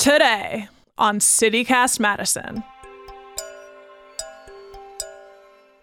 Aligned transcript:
Today 0.00 0.66
on 0.96 1.18
CityCast 1.18 2.00
Madison. 2.00 2.64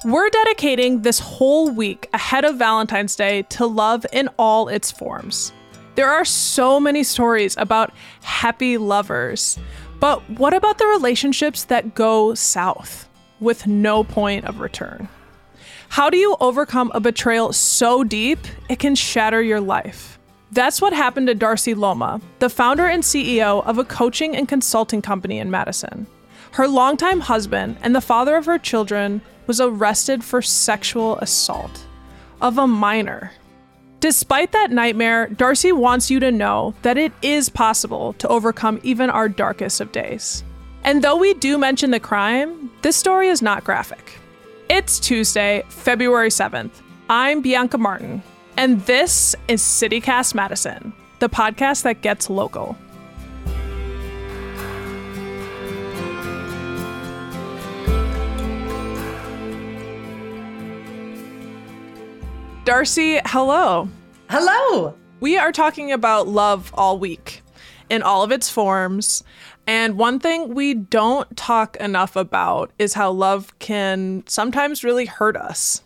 We're 0.04 0.30
dedicating 0.32 1.04
this 1.04 1.20
whole 1.20 1.70
week 1.70 2.10
ahead 2.16 2.44
of 2.44 2.58
Valentine's 2.58 3.16
Day 3.16 3.44
to 3.50 3.68
love 3.68 4.08
in 4.12 4.28
all 4.40 4.70
its 4.70 4.90
forms. 4.92 5.52
There 5.94 6.10
are 6.10 6.26
so 6.26 6.80
many 6.80 7.04
stories 7.04 7.56
about 7.60 7.94
happy 8.24 8.80
lovers, 8.80 9.60
but 10.00 10.28
what 10.32 10.56
about 10.56 10.80
the 10.80 10.88
relationships 10.88 11.66
that 11.66 11.94
go 11.94 12.34
south 12.34 13.08
with 13.40 13.68
no 13.68 14.04
point 14.04 14.46
of 14.46 14.62
return? 14.62 15.10
How 15.90 16.10
do 16.10 16.18
you 16.18 16.36
overcome 16.40 16.92
a 16.96 17.00
betrayal 17.00 17.54
so 17.54 18.04
deep 18.04 18.40
it 18.68 18.80
can 18.80 18.96
shatter 18.96 19.44
your 19.44 19.62
life? 19.62 20.17
That's 20.52 20.82
what 20.82 20.94
happened 20.94 21.28
to 21.28 21.36
Darcy 21.36 21.76
Luoma, 21.76 22.22
the 22.40 22.50
founder 22.50 22.86
and 22.86 23.04
CEO 23.04 23.66
of 23.66 23.78
a 23.78 23.84
coaching 23.84 24.36
and 24.36 24.48
consulting 24.48 25.02
company 25.02 25.40
in 25.40 25.52
Madison. 25.52 26.08
Her 26.52 26.68
longtime 26.68 27.20
husband 27.20 27.78
and 27.82 27.94
the 27.94 28.02
father 28.02 28.36
of 28.38 28.46
her 28.46 28.58
children 28.58 29.22
was 29.46 29.60
arrested 29.60 30.24
for 30.24 30.42
sexual 30.42 31.18
assault 31.18 31.86
of 32.42 32.58
a 32.58 32.68
minor. 32.68 33.32
Despite 34.00 34.52
that 34.54 34.72
nightmare, 34.72 35.28
Darcy 35.28 35.72
wants 35.72 36.10
you 36.10 36.20
to 36.20 36.32
know 36.32 36.76
that 36.84 36.98
it 36.98 37.12
is 37.22 37.50
possible 37.50 38.14
to 38.14 38.28
overcome 38.28 38.80
even 38.84 39.10
our 39.10 39.28
darkest 39.28 39.82
of 39.82 39.92
days. 39.92 40.44
And 40.84 41.04
though 41.04 41.18
we 41.18 41.34
do 41.34 41.58
mention 41.58 41.92
the 41.92 42.00
crime, 42.00 42.72
this 42.84 42.96
story 42.96 43.28
is 43.28 43.42
not 43.42 43.64
graphic. 43.64 44.20
It's 44.70 45.00
Tuesday, 45.00 45.64
February 45.68 46.30
7th. 46.30 46.72
I'm 47.10 47.42
Bianca 47.42 47.78
Martin, 47.78 48.22
and 48.58 48.84
this 48.88 49.36
is 49.48 49.62
CityCast 49.62 50.34
Madison, 50.34 50.92
the 51.20 51.30
podcast 51.30 51.84
that 51.84 52.02
gets 52.02 52.28
local. 52.30 52.76
Darcy, 62.66 63.22
hello. 63.26 63.88
Hello. 64.30 64.94
We 65.22 65.38
are 65.38 65.52
talking 65.52 65.92
about 65.92 66.28
love 66.28 66.72
all 66.74 67.00
week 67.00 67.42
in 67.90 68.04
all 68.04 68.24
of 68.24 68.32
its 68.32 68.50
forms. 68.50 69.24
And 69.66 69.98
one 69.98 70.20
thing 70.20 70.54
we 70.54 70.74
don't 70.74 71.36
talk 71.38 71.76
enough 71.78 72.16
about 72.16 72.72
is 72.80 72.94
how 72.94 73.12
love 73.12 73.58
can 73.60 74.24
sometimes 74.28 74.84
really 74.84 75.06
hurt 75.06 75.36
us. 75.38 75.82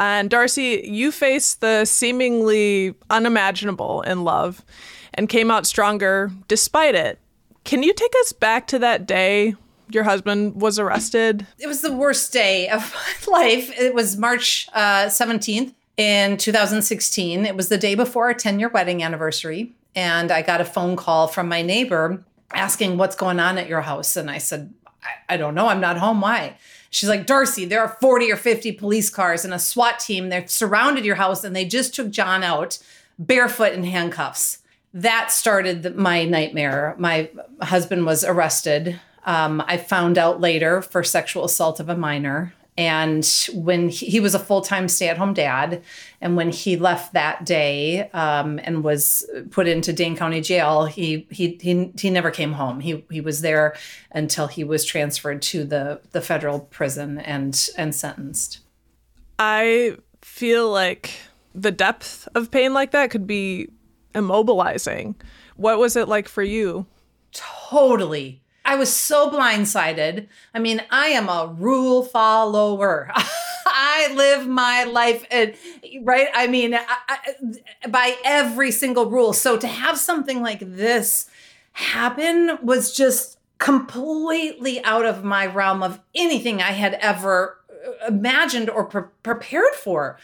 And 0.00 0.30
Darcy, 0.30 0.80
you 0.84 1.12
faced 1.12 1.60
the 1.60 1.84
seemingly 1.84 2.94
unimaginable 3.10 4.00
in 4.00 4.24
love 4.24 4.64
and 5.12 5.28
came 5.28 5.50
out 5.50 5.66
stronger 5.66 6.32
despite 6.48 6.94
it. 6.94 7.18
Can 7.64 7.82
you 7.82 7.92
take 7.92 8.12
us 8.22 8.32
back 8.32 8.66
to 8.68 8.78
that 8.78 9.06
day 9.06 9.56
your 9.90 10.04
husband 10.04 10.58
was 10.58 10.78
arrested? 10.78 11.46
It 11.58 11.66
was 11.66 11.82
the 11.82 11.92
worst 11.92 12.32
day 12.32 12.68
of 12.70 12.94
my 13.28 13.32
life. 13.32 13.78
It 13.78 13.94
was 13.94 14.16
March 14.16 14.68
uh, 14.72 15.06
17th 15.06 15.74
in 15.98 16.38
2016. 16.38 17.44
It 17.44 17.54
was 17.54 17.68
the 17.68 17.76
day 17.76 17.94
before 17.94 18.24
our 18.24 18.34
10 18.34 18.58
year 18.58 18.70
wedding 18.70 19.02
anniversary. 19.02 19.74
And 19.94 20.32
I 20.32 20.40
got 20.40 20.62
a 20.62 20.64
phone 20.64 20.96
call 20.96 21.28
from 21.28 21.46
my 21.46 21.60
neighbor 21.60 22.24
asking 22.54 22.96
what's 22.96 23.16
going 23.16 23.38
on 23.38 23.58
at 23.58 23.68
your 23.68 23.82
house. 23.82 24.16
And 24.16 24.30
I 24.30 24.38
said, 24.38 24.72
I, 25.02 25.34
I 25.34 25.36
don't 25.36 25.54
know. 25.54 25.68
I'm 25.68 25.80
not 25.80 25.98
home. 25.98 26.22
Why? 26.22 26.56
She's 26.90 27.08
like, 27.08 27.24
Darcy, 27.24 27.64
there 27.64 27.80
are 27.80 27.96
40 28.00 28.32
or 28.32 28.36
50 28.36 28.72
police 28.72 29.10
cars 29.10 29.44
and 29.44 29.54
a 29.54 29.58
SWAT 29.58 30.00
team. 30.00 30.28
They've 30.28 30.50
surrounded 30.50 31.04
your 31.04 31.14
house 31.14 31.44
and 31.44 31.54
they 31.54 31.64
just 31.64 31.94
took 31.94 32.10
John 32.10 32.42
out 32.42 32.78
barefoot 33.18 33.72
in 33.72 33.84
handcuffs. 33.84 34.58
That 34.92 35.30
started 35.30 35.84
the, 35.84 35.90
my 35.90 36.24
nightmare. 36.24 36.96
My 36.98 37.30
husband 37.62 38.06
was 38.06 38.24
arrested. 38.24 39.00
Um, 39.24 39.62
I 39.66 39.76
found 39.76 40.18
out 40.18 40.40
later 40.40 40.82
for 40.82 41.04
sexual 41.04 41.44
assault 41.44 41.78
of 41.78 41.88
a 41.88 41.96
minor. 41.96 42.54
And 42.76 43.26
when 43.52 43.88
he, 43.88 44.06
he 44.06 44.20
was 44.20 44.34
a 44.34 44.38
full 44.38 44.60
time 44.60 44.88
stay 44.88 45.08
at 45.08 45.18
home 45.18 45.34
dad, 45.34 45.82
and 46.20 46.36
when 46.36 46.50
he 46.50 46.76
left 46.76 47.12
that 47.12 47.44
day 47.44 48.08
um, 48.10 48.60
and 48.62 48.82
was 48.84 49.28
put 49.50 49.66
into 49.66 49.92
Dane 49.92 50.16
County 50.16 50.40
Jail, 50.40 50.86
he 50.86 51.26
he 51.30 51.58
he 51.60 51.92
he 51.98 52.10
never 52.10 52.30
came 52.30 52.52
home. 52.52 52.80
He 52.80 53.04
he 53.10 53.20
was 53.20 53.40
there 53.40 53.74
until 54.12 54.46
he 54.46 54.64
was 54.64 54.84
transferred 54.84 55.42
to 55.42 55.64
the 55.64 56.00
the 56.12 56.20
federal 56.20 56.60
prison 56.60 57.18
and 57.18 57.68
and 57.76 57.94
sentenced. 57.94 58.60
I 59.38 59.96
feel 60.22 60.70
like 60.70 61.12
the 61.54 61.72
depth 61.72 62.28
of 62.34 62.50
pain 62.50 62.72
like 62.72 62.92
that 62.92 63.10
could 63.10 63.26
be 63.26 63.68
immobilizing. 64.14 65.16
What 65.56 65.78
was 65.78 65.96
it 65.96 66.08
like 66.08 66.28
for 66.28 66.42
you? 66.42 66.86
Totally 67.32 68.42
I 68.70 68.76
was 68.76 68.94
so 68.94 69.28
blindsided. 69.28 70.28
I 70.54 70.60
mean, 70.60 70.80
I 70.92 71.08
am 71.08 71.28
a 71.28 71.52
rule 71.58 72.04
follower. 72.04 73.10
I 73.66 74.12
live 74.14 74.46
my 74.46 74.84
life, 74.84 75.26
right? 76.02 76.28
I 76.32 76.46
mean, 76.46 76.74
I, 76.74 76.86
I, 77.08 77.88
by 77.88 78.16
every 78.24 78.70
single 78.70 79.10
rule. 79.10 79.32
So 79.32 79.56
to 79.56 79.66
have 79.66 79.98
something 79.98 80.40
like 80.40 80.60
this 80.60 81.28
happen 81.72 82.58
was 82.62 82.96
just 82.96 83.38
completely 83.58 84.84
out 84.84 85.04
of 85.04 85.24
my 85.24 85.46
realm 85.46 85.82
of 85.82 85.98
anything 86.14 86.62
I 86.62 86.70
had 86.70 86.94
ever 86.94 87.58
uh, 87.68 88.06
imagined 88.06 88.70
or 88.70 88.84
pre- 88.84 89.10
prepared 89.24 89.74
for. 89.74 90.16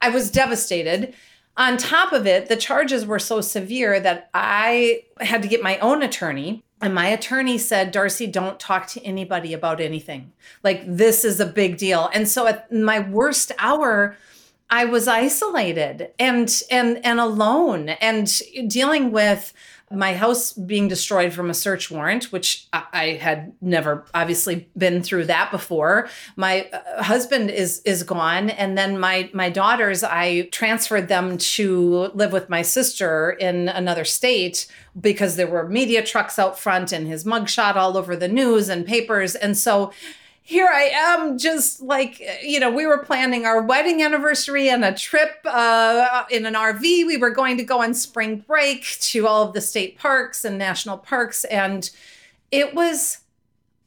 I 0.00 0.08
was 0.08 0.30
devastated. 0.30 1.14
On 1.56 1.76
top 1.76 2.12
of 2.12 2.26
it, 2.26 2.48
the 2.48 2.56
charges 2.56 3.04
were 3.04 3.18
so 3.18 3.40
severe 3.40 4.00
that 4.00 4.30
I 4.32 5.04
had 5.20 5.42
to 5.42 5.48
get 5.48 5.62
my 5.62 5.78
own 5.78 6.02
attorney 6.02 6.62
and 6.82 6.94
my 6.94 7.06
attorney 7.06 7.58
said, 7.58 7.92
Darcy, 7.92 8.26
don't 8.26 8.58
talk 8.58 8.88
to 8.88 9.04
anybody 9.04 9.54
about 9.54 9.80
anything. 9.80 10.32
Like, 10.64 10.82
this 10.84 11.24
is 11.24 11.38
a 11.38 11.46
big 11.46 11.76
deal. 11.76 12.10
And 12.12 12.28
so 12.28 12.48
at 12.48 12.72
my 12.72 12.98
worst 12.98 13.52
hour, 13.58 14.16
I 14.68 14.86
was 14.86 15.06
isolated 15.06 16.10
and 16.18 16.62
and 16.70 17.04
and 17.04 17.20
alone 17.20 17.90
and 17.90 18.26
dealing 18.66 19.12
with 19.12 19.52
my 19.94 20.14
house 20.14 20.52
being 20.52 20.88
destroyed 20.88 21.32
from 21.32 21.50
a 21.50 21.54
search 21.54 21.90
warrant, 21.90 22.32
which 22.32 22.66
I 22.72 23.18
had 23.20 23.52
never 23.60 24.04
obviously 24.14 24.68
been 24.76 25.02
through 25.02 25.26
that 25.26 25.50
before. 25.50 26.08
My 26.36 26.68
uh, 26.72 27.02
husband 27.02 27.50
is 27.50 27.80
is 27.84 28.02
gone, 28.02 28.50
and 28.50 28.76
then 28.76 28.98
my 28.98 29.30
my 29.32 29.50
daughters, 29.50 30.02
I 30.02 30.48
transferred 30.52 31.08
them 31.08 31.38
to 31.38 32.10
live 32.14 32.32
with 32.32 32.48
my 32.48 32.62
sister 32.62 33.30
in 33.30 33.68
another 33.68 34.04
state 34.04 34.66
because 34.98 35.36
there 35.36 35.46
were 35.46 35.68
media 35.68 36.02
trucks 36.02 36.38
out 36.38 36.58
front 36.58 36.92
and 36.92 37.06
his 37.06 37.24
mugshot 37.24 37.76
all 37.76 37.96
over 37.96 38.16
the 38.16 38.28
news 38.28 38.68
and 38.68 38.86
papers, 38.86 39.34
and 39.34 39.56
so 39.56 39.92
here 40.44 40.68
I 40.68 40.90
am, 40.92 41.38
just 41.38 41.80
like, 41.80 42.20
you 42.42 42.58
know, 42.58 42.70
we 42.70 42.84
were 42.84 42.98
planning 42.98 43.46
our 43.46 43.62
wedding 43.62 44.02
anniversary 44.02 44.68
and 44.68 44.84
a 44.84 44.92
trip 44.92 45.38
uh, 45.44 46.24
in 46.30 46.46
an 46.46 46.54
RV. 46.54 46.82
We 46.82 47.16
were 47.16 47.30
going 47.30 47.56
to 47.58 47.64
go 47.64 47.80
on 47.80 47.94
spring 47.94 48.44
break 48.46 48.84
to 49.00 49.28
all 49.28 49.44
of 49.44 49.54
the 49.54 49.60
state 49.60 49.98
parks 49.98 50.44
and 50.44 50.58
national 50.58 50.98
parks. 50.98 51.44
And 51.44 51.88
it 52.50 52.74
was 52.74 53.18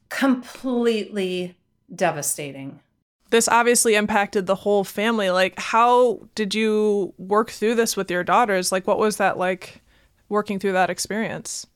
completely 0.08 1.56
devastating. 1.94 2.80
This 3.28 3.48
obviously 3.48 3.94
impacted 3.94 4.46
the 4.46 4.54
whole 4.54 4.84
family. 4.84 5.30
Like, 5.30 5.58
how 5.58 6.20
did 6.34 6.54
you 6.54 7.12
work 7.18 7.50
through 7.50 7.74
this 7.74 7.96
with 7.96 8.10
your 8.10 8.24
daughters? 8.24 8.72
Like, 8.72 8.86
what 8.86 8.98
was 8.98 9.18
that 9.18 9.36
like 9.36 9.82
working 10.30 10.58
through 10.58 10.72
that 10.72 10.90
experience? 10.90 11.66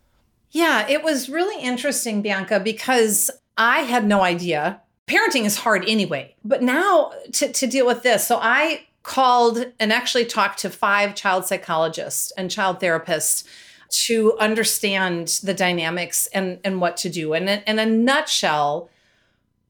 Yeah, 0.52 0.88
it 0.88 1.04
was 1.04 1.28
really 1.28 1.62
interesting, 1.62 2.22
Bianca, 2.22 2.58
because 2.60 3.30
I 3.60 3.80
had 3.80 4.06
no 4.06 4.22
idea. 4.22 4.80
Parenting 5.06 5.44
is 5.44 5.58
hard 5.58 5.84
anyway. 5.86 6.34
But 6.42 6.62
now 6.62 7.12
to, 7.32 7.52
to 7.52 7.66
deal 7.66 7.86
with 7.86 8.02
this, 8.02 8.26
so 8.26 8.38
I 8.40 8.86
called 9.02 9.66
and 9.78 9.92
actually 9.92 10.24
talked 10.24 10.60
to 10.60 10.70
five 10.70 11.14
child 11.14 11.44
psychologists 11.44 12.30
and 12.38 12.50
child 12.50 12.80
therapists 12.80 13.44
to 14.06 14.36
understand 14.38 15.40
the 15.42 15.52
dynamics 15.52 16.26
and, 16.28 16.58
and 16.64 16.80
what 16.80 16.96
to 16.98 17.10
do. 17.10 17.34
And 17.34 17.62
in 17.66 17.78
a 17.78 17.84
nutshell, 17.84 18.88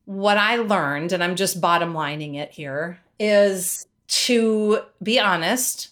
what 0.04 0.36
I 0.38 0.56
learned, 0.56 1.12
and 1.12 1.24
I'm 1.24 1.34
just 1.34 1.60
bottom 1.60 1.92
lining 1.92 2.36
it 2.36 2.52
here, 2.52 3.00
is 3.18 3.88
to 4.08 4.82
be 5.02 5.18
honest 5.18 5.88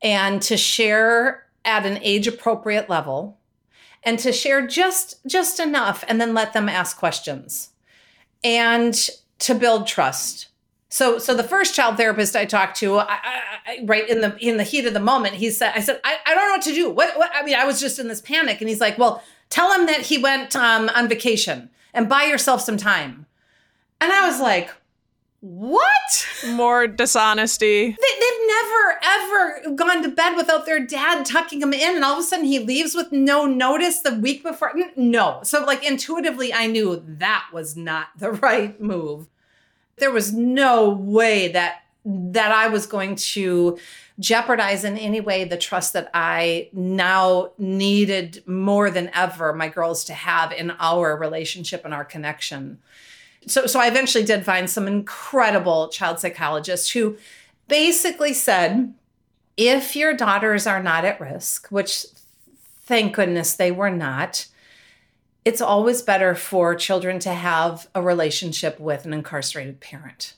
and 0.00 0.40
to 0.42 0.56
share 0.56 1.44
at 1.64 1.84
an 1.84 1.98
age 2.02 2.26
appropriate 2.26 2.88
level 2.88 3.37
and 4.02 4.18
to 4.18 4.32
share 4.32 4.66
just 4.66 5.24
just 5.26 5.60
enough 5.60 6.04
and 6.08 6.20
then 6.20 6.34
let 6.34 6.52
them 6.52 6.68
ask 6.68 6.96
questions 6.96 7.70
and 8.44 9.10
to 9.40 9.54
build 9.54 9.86
trust. 9.86 10.48
So 10.88 11.18
so 11.18 11.34
the 11.34 11.44
first 11.44 11.74
child 11.74 11.96
therapist 11.96 12.34
i 12.34 12.44
talked 12.44 12.78
to 12.78 12.98
I, 12.98 13.18
I, 13.66 13.80
right 13.84 14.08
in 14.08 14.20
the 14.20 14.36
in 14.38 14.56
the 14.56 14.64
heat 14.64 14.86
of 14.86 14.94
the 14.94 15.00
moment 15.00 15.34
he 15.34 15.50
said 15.50 15.72
i 15.74 15.80
said 15.80 16.00
i, 16.02 16.16
I 16.24 16.34
don't 16.34 16.48
know 16.48 16.52
what 16.52 16.62
to 16.62 16.74
do. 16.74 16.90
What, 16.90 17.18
what 17.18 17.30
i 17.34 17.42
mean 17.42 17.56
i 17.56 17.64
was 17.64 17.80
just 17.80 17.98
in 17.98 18.08
this 18.08 18.22
panic. 18.22 18.60
And 18.60 18.68
he's 18.68 18.80
like 18.80 18.96
well 18.96 19.22
tell 19.50 19.72
him 19.72 19.86
that 19.86 20.02
he 20.02 20.18
went 20.18 20.56
um, 20.56 20.88
on 20.94 21.08
vacation 21.08 21.70
and 21.92 22.08
buy 22.08 22.24
yourself 22.24 22.62
some 22.62 22.78
time. 22.78 23.26
And 24.00 24.12
i 24.12 24.26
was 24.26 24.40
like 24.40 24.70
What? 25.48 26.26
More 26.46 26.86
dishonesty. 26.86 27.86
They, 27.86 28.20
they've 28.20 28.46
never 28.46 28.98
ever 29.02 29.74
gone 29.76 30.02
to 30.02 30.10
bed 30.10 30.36
without 30.36 30.66
their 30.66 30.84
dad 30.84 31.24
tucking 31.24 31.60
them 31.60 31.72
in, 31.72 31.96
and 31.96 32.04
all 32.04 32.12
of 32.14 32.18
a 32.18 32.22
sudden 32.22 32.44
he 32.44 32.58
leaves 32.58 32.94
with 32.94 33.12
no 33.12 33.46
notice 33.46 34.00
the 34.00 34.14
week 34.14 34.42
before. 34.42 34.74
No. 34.94 35.40
So, 35.44 35.64
like, 35.64 35.82
intuitively, 35.88 36.52
I 36.52 36.66
knew 36.66 37.02
that 37.06 37.46
was 37.50 37.78
not 37.78 38.08
the 38.18 38.32
right 38.44 38.78
move. 38.78 39.26
There 39.96 40.10
was 40.10 40.34
no 40.34 40.90
way 40.90 41.48
that 41.48 41.82
that 42.04 42.52
I 42.52 42.68
was 42.68 42.86
going 42.86 43.16
to 43.16 43.78
jeopardize 44.20 44.84
in 44.84 44.98
any 44.98 45.20
way 45.20 45.44
the 45.44 45.56
trust 45.56 45.94
that 45.94 46.10
I 46.12 46.68
now 46.72 47.52
needed 47.56 48.42
more 48.46 48.90
than 48.90 49.10
ever 49.14 49.54
my 49.54 49.68
girls 49.68 50.04
to 50.04 50.14
have 50.14 50.52
in 50.52 50.72
our 50.72 51.16
relationship 51.16 51.84
and 51.86 51.94
our 51.94 52.04
connection. 52.04 52.78
So, 53.48 53.66
so 53.66 53.80
I 53.80 53.88
eventually 53.88 54.24
did 54.24 54.44
find 54.44 54.68
some 54.68 54.86
incredible 54.86 55.88
child 55.88 56.20
psychologists 56.20 56.90
who 56.90 57.16
basically 57.66 58.32
said 58.34 58.94
if 59.56 59.96
your 59.96 60.14
daughters 60.14 60.66
are 60.66 60.82
not 60.82 61.04
at 61.04 61.20
risk, 61.20 61.68
which 61.68 62.06
thank 62.82 63.14
goodness 63.14 63.54
they 63.54 63.70
were 63.70 63.90
not, 63.90 64.46
it's 65.44 65.60
always 65.60 66.02
better 66.02 66.34
for 66.34 66.74
children 66.74 67.18
to 67.20 67.32
have 67.32 67.88
a 67.94 68.02
relationship 68.02 68.78
with 68.78 69.04
an 69.04 69.12
incarcerated 69.12 69.80
parent. 69.80 70.34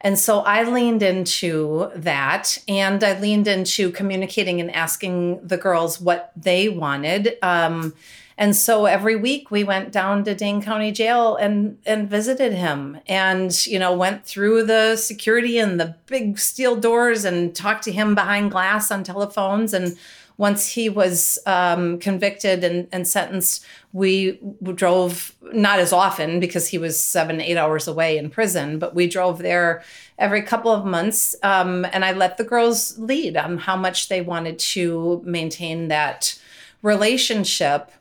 And 0.00 0.18
so 0.18 0.40
I 0.40 0.64
leaned 0.64 1.02
into 1.02 1.90
that 1.96 2.58
and 2.68 3.02
I 3.02 3.18
leaned 3.18 3.48
into 3.48 3.90
communicating 3.90 4.60
and 4.60 4.70
asking 4.74 5.46
the 5.46 5.56
girls 5.56 6.00
what 6.00 6.30
they 6.36 6.68
wanted. 6.68 7.38
Um, 7.42 7.94
and 8.36 8.56
so 8.56 8.86
every 8.86 9.16
week 9.16 9.50
we 9.50 9.64
went 9.64 9.92
down 9.92 10.24
to 10.24 10.34
Dane 10.34 10.62
County 10.62 10.92
Jail 10.92 11.36
and 11.36 11.78
and 11.86 12.08
visited 12.08 12.52
him 12.52 12.98
and 13.06 13.66
you 13.66 13.78
know 13.78 13.94
went 13.94 14.24
through 14.24 14.64
the 14.64 14.96
security 14.96 15.58
and 15.58 15.78
the 15.78 15.96
big 16.06 16.38
steel 16.38 16.76
doors 16.76 17.24
and 17.24 17.54
talked 17.54 17.84
to 17.84 17.92
him 17.92 18.14
behind 18.14 18.50
glass 18.50 18.90
on 18.90 19.04
telephones 19.04 19.72
and 19.72 19.96
once 20.36 20.66
he 20.68 20.88
was 20.88 21.38
um, 21.46 21.98
convicted 21.98 22.64
and, 22.64 22.88
and, 22.90 23.06
sentenced, 23.06 23.64
we 23.92 24.40
drove 24.74 25.32
not 25.52 25.78
as 25.78 25.92
often 25.92 26.40
because 26.40 26.66
he 26.66 26.78
was 26.78 26.98
seven, 26.98 27.40
eight 27.40 27.56
hours 27.56 27.86
away 27.86 28.18
in 28.18 28.28
prison, 28.28 28.78
but 28.78 28.94
we 28.94 29.06
drove 29.06 29.38
there 29.38 29.84
every 30.18 30.42
couple 30.42 30.72
of 30.72 30.84
months. 30.84 31.36
Um, 31.44 31.86
and 31.92 32.04
I 32.04 32.12
let 32.12 32.36
the 32.36 32.44
girls 32.44 32.98
lead 32.98 33.36
on 33.36 33.58
how 33.58 33.76
much 33.76 34.08
they 34.08 34.20
wanted 34.20 34.58
to 34.58 35.22
maintain 35.24 35.88
that 35.88 36.36
relationship. 36.82 37.92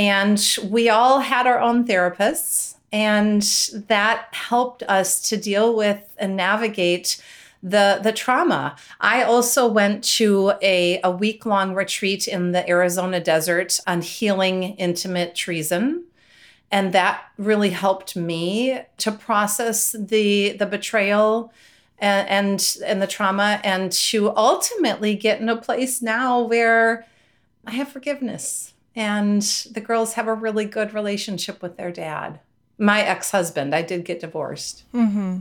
And 0.00 0.42
we 0.64 0.88
all 0.88 1.20
had 1.20 1.46
our 1.46 1.60
own 1.60 1.86
therapists, 1.86 2.76
and 2.90 3.42
that 3.86 4.28
helped 4.32 4.82
us 4.84 5.20
to 5.28 5.36
deal 5.36 5.76
with 5.76 6.02
and 6.16 6.36
navigate 6.36 7.22
the 7.62 8.00
the 8.02 8.10
trauma. 8.10 8.76
I 8.98 9.22
also 9.22 9.68
went 9.68 10.02
to 10.16 10.54
a, 10.62 11.02
a 11.04 11.10
week 11.10 11.44
long 11.44 11.74
retreat 11.74 12.26
in 12.26 12.52
the 12.52 12.66
Arizona 12.66 13.20
desert 13.20 13.78
on 13.86 14.00
healing 14.00 14.62
intimate 14.62 15.34
treason. 15.34 16.04
And 16.70 16.94
that 16.94 17.22
really 17.36 17.68
helped 17.68 18.16
me 18.16 18.80
to 18.96 19.12
process 19.12 19.92
the 19.92 20.52
the 20.52 20.64
betrayal 20.64 21.52
and, 21.98 22.26
and 22.26 22.76
and 22.86 23.02
the 23.02 23.06
trauma 23.06 23.60
and 23.64 23.92
to 23.92 24.34
ultimately 24.34 25.14
get 25.14 25.42
in 25.42 25.50
a 25.50 25.58
place 25.58 26.00
now 26.00 26.40
where 26.40 27.06
I 27.66 27.72
have 27.72 27.88
forgiveness 27.88 28.69
and 28.94 29.42
the 29.42 29.80
girls 29.80 30.14
have 30.14 30.26
a 30.26 30.34
really 30.34 30.64
good 30.64 30.94
relationship 30.94 31.62
with 31.62 31.76
their 31.76 31.92
dad. 31.92 32.40
My 32.78 33.02
ex-husband, 33.02 33.74
I 33.74 33.82
did 33.82 34.04
get 34.04 34.20
divorced. 34.20 34.84
Mm-hmm 34.92 35.40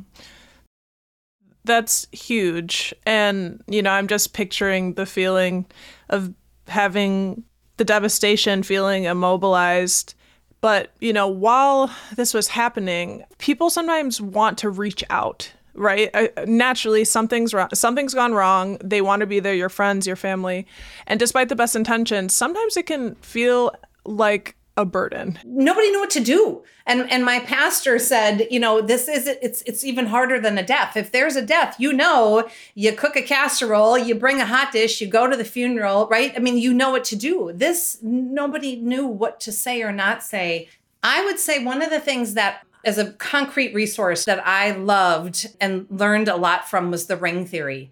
that's 1.69 2.07
huge. 2.12 2.94
And, 3.06 3.63
you 3.68 3.81
know, 3.81 3.92
I'm 3.92 4.07
just 4.07 4.34
picturing 4.34 4.96
the 4.96 5.06
feeling 5.06 5.66
of 6.10 6.34
having 6.68 7.44
the 7.78 7.86
devastation, 7.86 8.63
feeling 8.63 9.06
immobilized. 9.06 10.16
But, 10.62 10.92
you 11.00 11.13
know, 11.13 11.28
while 11.28 11.94
this 12.16 12.34
was 12.34 12.50
happening, 12.50 13.24
people 13.38 13.69
sometimes 13.69 14.19
want 14.19 14.57
to 14.57 14.69
reach 14.69 15.04
out, 15.10 15.54
right? 15.74 16.10
Uh, 16.13 16.27
naturally, 16.45 17.04
something's 17.04 17.54
wrong, 17.54 17.69
something's 17.74 18.13
gone 18.13 18.33
wrong. 18.33 18.77
They 18.83 19.01
want 19.01 19.21
to 19.21 19.27
be 19.27 19.39
there, 19.39 19.54
your 19.54 19.69
friends, 19.69 20.07
your 20.07 20.16
family. 20.16 20.68
And 21.07 21.19
despite 21.19 21.50
the 21.50 21.56
best 21.56 21.75
intentions, 21.75 22.33
sometimes 22.33 22.77
it 22.77 22.86
can 22.86 23.16
feel 23.16 23.71
like 24.06 24.56
a 24.80 24.86
burden. 24.86 25.38
Nobody 25.44 25.92
knew 25.92 26.00
what 26.00 26.10
to 26.12 26.21
do. 26.21 26.63
And 26.86 27.12
and 27.12 27.24
my 27.24 27.39
pastor 27.39 28.00
said, 28.00 28.48
you 28.50 28.60
know, 28.60 28.81
this 28.81 29.07
is 29.07 29.27
it's 29.27 29.62
it's 29.63 29.83
even 29.83 30.07
harder 30.07 30.39
than 30.39 30.57
a 30.57 30.63
death. 30.66 30.95
If 30.95 31.12
there's 31.12 31.36
a 31.36 31.45
death, 31.45 31.75
you 31.77 31.92
know, 31.92 32.48
you 32.75 32.94
cook 32.94 33.15
a 33.15 33.22
casserole, 33.22 33.98
you 33.98 34.15
bring 34.15 34.39
a 34.39 34.45
hot 34.45 34.72
dish, 34.72 35.01
you 35.01 35.07
go 35.07 35.27
to 35.27 35.36
the 35.36 35.44
funeral, 35.44 36.07
right? 36.07 36.33
I 36.36 36.39
mean, 36.39 36.57
you 36.57 36.74
know 36.74 36.92
what 36.92 37.04
to 37.06 37.15
do. 37.15 37.51
This 37.54 38.00
nobody 38.01 38.77
knew 38.77 39.06
what 39.06 39.39
to 39.42 39.51
say 39.51 39.83
or 39.83 39.92
not 39.92 40.24
say. 40.24 40.69
I 41.04 41.24
would 41.25 41.39
say 41.39 41.63
one 41.63 41.81
of 41.81 41.89
the 41.89 42.00
things 42.00 42.33
that 42.33 42.65
as 42.84 42.98
a 42.98 43.12
concrete 43.14 43.74
resource 43.74 44.26
that 44.26 44.46
I 44.46 44.72
loved 44.72 45.48
and 45.60 45.86
learned 45.90 46.28
a 46.28 46.36
lot 46.36 46.70
from 46.70 46.92
was 46.92 47.08
the 47.08 47.18
ring 47.18 47.46
theory. 47.46 47.92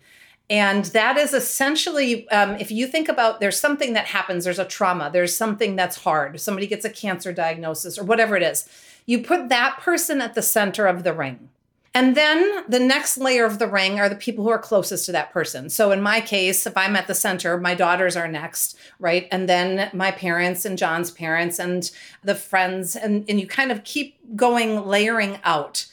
And 0.49 0.85
that 0.85 1.17
is 1.17 1.33
essentially, 1.33 2.29
um, 2.29 2.55
if 2.55 2.71
you 2.71 2.87
think 2.87 3.09
about 3.09 3.41
there's 3.41 3.59
something 3.59 3.93
that 3.93 4.05
happens, 4.05 4.45
there's 4.45 4.59
a 4.59 4.65
trauma, 4.65 5.09
there's 5.11 5.35
something 5.35 5.75
that's 5.75 5.97
hard, 5.97 6.39
somebody 6.39 6.67
gets 6.67 6.85
a 6.85 6.89
cancer 6.89 7.33
diagnosis 7.33 7.97
or 7.97 8.05
whatever 8.05 8.37
it 8.37 8.43
is, 8.43 8.67
you 9.05 9.21
put 9.21 9.49
that 9.49 9.79
person 9.79 10.21
at 10.21 10.35
the 10.35 10.41
center 10.41 10.87
of 10.87 11.03
the 11.03 11.13
ring. 11.13 11.49
And 11.93 12.15
then 12.15 12.63
the 12.67 12.79
next 12.79 13.17
layer 13.17 13.45
of 13.45 13.59
the 13.59 13.67
ring 13.67 13.99
are 13.99 14.09
the 14.09 14.15
people 14.15 14.43
who 14.43 14.51
are 14.51 14.59
closest 14.59 15.05
to 15.05 15.11
that 15.13 15.31
person. 15.31 15.69
So 15.69 15.91
in 15.91 16.01
my 16.01 16.21
case, 16.21 16.67
if 16.67 16.77
I'm 16.77 16.95
at 16.95 17.07
the 17.07 17.15
center, 17.15 17.59
my 17.59 17.73
daughters 17.73 18.15
are 18.15 18.27
next, 18.27 18.77
right? 18.99 19.27
And 19.31 19.49
then 19.49 19.89
my 19.93 20.11
parents 20.11 20.63
and 20.65 20.77
John's 20.77 21.11
parents 21.11 21.59
and 21.59 21.89
the 22.23 22.35
friends, 22.35 22.95
and, 22.95 23.25
and 23.27 23.39
you 23.39 23.47
kind 23.47 23.71
of 23.71 23.83
keep 23.83 24.17
going 24.35 24.85
layering 24.85 25.39
out. 25.43 25.87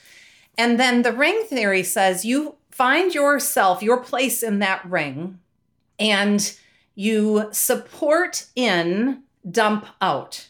And 0.58 0.79
then 0.79 1.02
the 1.02 1.12
ring 1.12 1.44
theory 1.49 1.82
says 1.82 2.25
you 2.25 2.56
find 2.70 3.14
yourself, 3.14 3.82
your 3.82 3.99
place 3.99 4.43
in 4.43 4.58
that 4.58 4.85
ring, 4.85 5.38
and 5.99 6.56
you 6.94 7.49
support 7.52 8.47
in, 8.56 9.23
dump 9.49 9.87
out. 10.00 10.49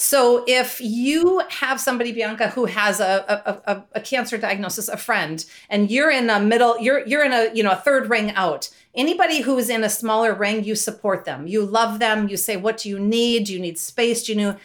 So 0.00 0.44
if 0.46 0.80
you 0.80 1.42
have 1.50 1.78
somebody, 1.78 2.10
Bianca, 2.10 2.48
who 2.48 2.64
has 2.64 3.00
a, 3.00 3.62
a, 3.66 3.84
a, 3.92 4.00
cancer 4.00 4.38
diagnosis, 4.38 4.88
a 4.88 4.96
friend, 4.96 5.44
and 5.68 5.90
you're 5.90 6.10
in 6.10 6.30
a 6.30 6.40
middle, 6.40 6.80
you're 6.80 7.06
you're 7.06 7.22
in 7.22 7.34
a 7.34 7.54
you 7.54 7.62
know 7.62 7.72
a 7.72 7.76
third 7.76 8.08
ring 8.08 8.30
out. 8.30 8.70
Anybody 8.94 9.42
who 9.42 9.58
is 9.58 9.68
in 9.68 9.84
a 9.84 9.90
smaller 9.90 10.32
ring, 10.32 10.64
you 10.64 10.74
support 10.74 11.26
them. 11.26 11.46
You 11.46 11.66
love 11.66 11.98
them. 11.98 12.30
You 12.30 12.38
say, 12.38 12.56
"What 12.56 12.78
do 12.78 12.88
you 12.88 12.98
need? 12.98 13.44
Do 13.44 13.52
you 13.52 13.60
need 13.60 13.78
space? 13.78 14.24
Do 14.24 14.32
you 14.32 14.38
know?" 14.38 14.56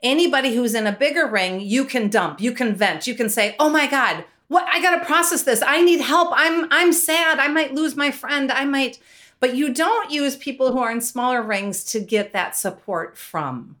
Anybody 0.00 0.54
who's 0.54 0.76
in 0.76 0.86
a 0.86 0.92
bigger 0.92 1.26
ring, 1.26 1.60
you 1.60 1.84
can 1.84 2.08
dump. 2.08 2.40
You 2.40 2.52
can 2.52 2.72
vent. 2.72 3.08
You 3.08 3.16
can 3.16 3.28
say, 3.28 3.56
"Oh 3.58 3.70
my 3.70 3.88
God, 3.88 4.24
what 4.46 4.64
I 4.72 4.80
got 4.80 4.96
to 4.96 5.04
process 5.04 5.42
this. 5.42 5.60
I 5.60 5.82
need 5.82 6.02
help. 6.02 6.28
I'm 6.32 6.68
I'm 6.70 6.92
sad. 6.92 7.40
I 7.40 7.48
might 7.48 7.74
lose 7.74 7.96
my 7.96 8.12
friend. 8.12 8.52
I 8.52 8.64
might 8.64 9.00
but 9.40 9.56
you 9.56 9.74
don't 9.74 10.12
use 10.12 10.36
people 10.36 10.70
who 10.70 10.78
are 10.78 10.92
in 10.92 11.00
smaller 11.00 11.42
rings 11.42 11.82
to 11.84 12.00
get 12.00 12.32
that 12.32 12.54
support 12.56 13.18
from. 13.18 13.74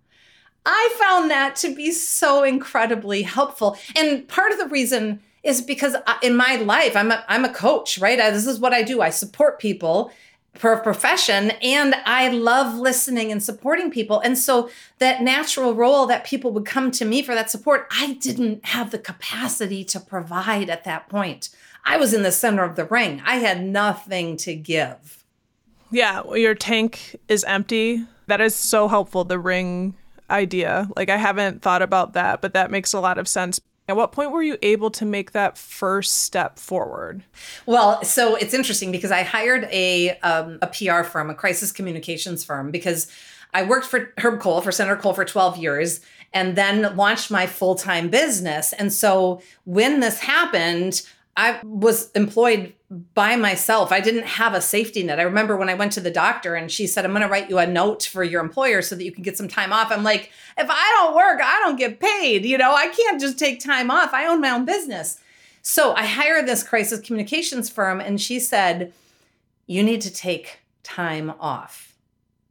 I 0.66 0.94
found 0.98 1.30
that 1.30 1.56
to 1.56 1.74
be 1.74 1.92
so 1.92 2.42
incredibly 2.42 3.22
helpful. 3.22 3.76
And 3.96 4.26
part 4.28 4.52
of 4.52 4.58
the 4.58 4.68
reason 4.68 5.20
is 5.42 5.60
because 5.60 5.94
in 6.22 6.36
my 6.36 6.56
life, 6.56 6.96
I'm 6.96 7.10
a, 7.10 7.24
I'm 7.28 7.44
a 7.44 7.52
coach, 7.52 7.98
right? 7.98 8.18
I, 8.18 8.30
this 8.30 8.46
is 8.46 8.58
what 8.58 8.72
I 8.72 8.82
do. 8.82 9.02
I 9.02 9.10
support 9.10 9.58
people 9.58 10.10
for 10.54 10.72
a 10.72 10.82
profession 10.82 11.50
and 11.62 11.94
I 12.06 12.28
love 12.28 12.78
listening 12.78 13.30
and 13.30 13.42
supporting 13.42 13.90
people. 13.90 14.20
And 14.20 14.38
so 14.38 14.70
that 14.98 15.22
natural 15.22 15.74
role 15.74 16.06
that 16.06 16.24
people 16.24 16.52
would 16.52 16.64
come 16.64 16.90
to 16.92 17.04
me 17.04 17.22
for 17.22 17.34
that 17.34 17.50
support, 17.50 17.86
I 17.90 18.14
didn't 18.14 18.64
have 18.66 18.90
the 18.90 18.98
capacity 18.98 19.84
to 19.84 20.00
provide 20.00 20.70
at 20.70 20.84
that 20.84 21.08
point. 21.08 21.50
I 21.84 21.96
was 21.98 22.14
in 22.14 22.22
the 22.22 22.32
center 22.32 22.64
of 22.64 22.76
the 22.76 22.84
ring. 22.84 23.20
I 23.26 23.36
had 23.36 23.62
nothing 23.62 24.36
to 24.38 24.54
give. 24.54 25.24
Yeah, 25.90 26.22
your 26.32 26.54
tank 26.54 27.20
is 27.28 27.44
empty. 27.44 28.06
That 28.26 28.40
is 28.40 28.54
so 28.54 28.88
helpful 28.88 29.24
the 29.24 29.38
ring 29.38 29.94
idea. 30.30 30.88
Like 30.96 31.10
I 31.10 31.16
haven't 31.16 31.62
thought 31.62 31.82
about 31.82 32.14
that, 32.14 32.40
but 32.40 32.54
that 32.54 32.70
makes 32.70 32.92
a 32.92 33.00
lot 33.00 33.18
of 33.18 33.28
sense. 33.28 33.60
At 33.86 33.96
what 33.96 34.12
point 34.12 34.30
were 34.30 34.42
you 34.42 34.56
able 34.62 34.90
to 34.92 35.04
make 35.04 35.32
that 35.32 35.58
first 35.58 36.22
step 36.22 36.58
forward? 36.58 37.22
Well, 37.66 38.02
so 38.02 38.34
it's 38.34 38.54
interesting 38.54 38.90
because 38.90 39.10
I 39.10 39.22
hired 39.22 39.68
a 39.70 40.18
um, 40.20 40.58
a 40.62 40.66
PR 40.68 41.02
firm, 41.02 41.28
a 41.28 41.34
crisis 41.34 41.70
communications 41.70 42.44
firm, 42.44 42.70
because 42.70 43.10
I 43.52 43.62
worked 43.62 43.86
for 43.86 44.12
Herb 44.18 44.40
Kohl, 44.40 44.62
for 44.62 44.72
Senator 44.72 44.96
Kohl, 44.96 45.12
for 45.12 45.24
12 45.24 45.58
years 45.58 46.00
and 46.34 46.56
then 46.56 46.94
launched 46.96 47.30
my 47.30 47.46
full 47.46 47.76
time 47.76 48.10
business. 48.10 48.74
And 48.74 48.92
so 48.92 49.40
when 49.64 50.00
this 50.00 50.18
happened, 50.18 51.08
I 51.36 51.60
was 51.64 52.10
employed 52.12 52.74
by 53.14 53.34
myself. 53.34 53.90
I 53.90 54.00
didn't 54.00 54.26
have 54.26 54.54
a 54.54 54.60
safety 54.60 55.02
net. 55.02 55.18
I 55.18 55.24
remember 55.24 55.56
when 55.56 55.68
I 55.68 55.74
went 55.74 55.92
to 55.92 56.00
the 56.00 56.10
doctor 56.10 56.54
and 56.54 56.70
she 56.70 56.86
said, 56.86 57.04
I'm 57.04 57.10
going 57.10 57.22
to 57.22 57.28
write 57.28 57.50
you 57.50 57.58
a 57.58 57.66
note 57.66 58.04
for 58.04 58.22
your 58.22 58.40
employer 58.40 58.82
so 58.82 58.94
that 58.94 59.04
you 59.04 59.10
can 59.10 59.24
get 59.24 59.36
some 59.36 59.48
time 59.48 59.72
off. 59.72 59.90
I'm 59.90 60.04
like, 60.04 60.30
if 60.56 60.68
I 60.70 61.00
don't 61.00 61.16
work, 61.16 61.40
I 61.42 61.60
don't 61.64 61.76
get 61.76 61.98
paid. 61.98 62.44
You 62.44 62.56
know, 62.56 62.72
I 62.74 62.88
can't 62.88 63.20
just 63.20 63.38
take 63.38 63.58
time 63.58 63.90
off. 63.90 64.14
I 64.14 64.26
own 64.26 64.40
my 64.40 64.50
own 64.50 64.64
business. 64.64 65.20
So 65.62 65.94
I 65.94 66.04
hired 66.04 66.46
this 66.46 66.62
crisis 66.62 67.00
communications 67.00 67.70
firm, 67.70 67.98
and 67.98 68.20
she 68.20 68.38
said, 68.38 68.92
You 69.66 69.82
need 69.82 70.02
to 70.02 70.12
take 70.12 70.60
time 70.82 71.32
off. 71.40 71.96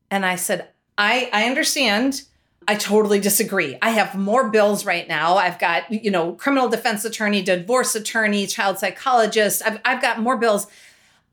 And 0.10 0.26
I 0.26 0.36
said, 0.36 0.70
I, 0.98 1.30
I 1.32 1.46
understand. 1.46 2.24
I 2.68 2.76
totally 2.76 3.20
disagree. 3.20 3.78
I 3.82 3.92
have 3.92 4.16
more 4.16 4.50
bills 4.50 4.86
right 4.86 5.08
now. 5.08 5.38
I've 5.38 5.60
got, 5.60 5.92
you 5.92 6.12
know, 6.12 6.34
criminal 6.34 6.70
defense 6.70 7.06
attorney, 7.06 7.42
divorce 7.42 7.96
attorney, 7.96 8.48
child 8.48 8.80
psychologist. 8.80 9.62
I've, 9.66 9.80
I've 9.86 10.02
got 10.02 10.20
more 10.20 10.38
bills. 10.38 10.68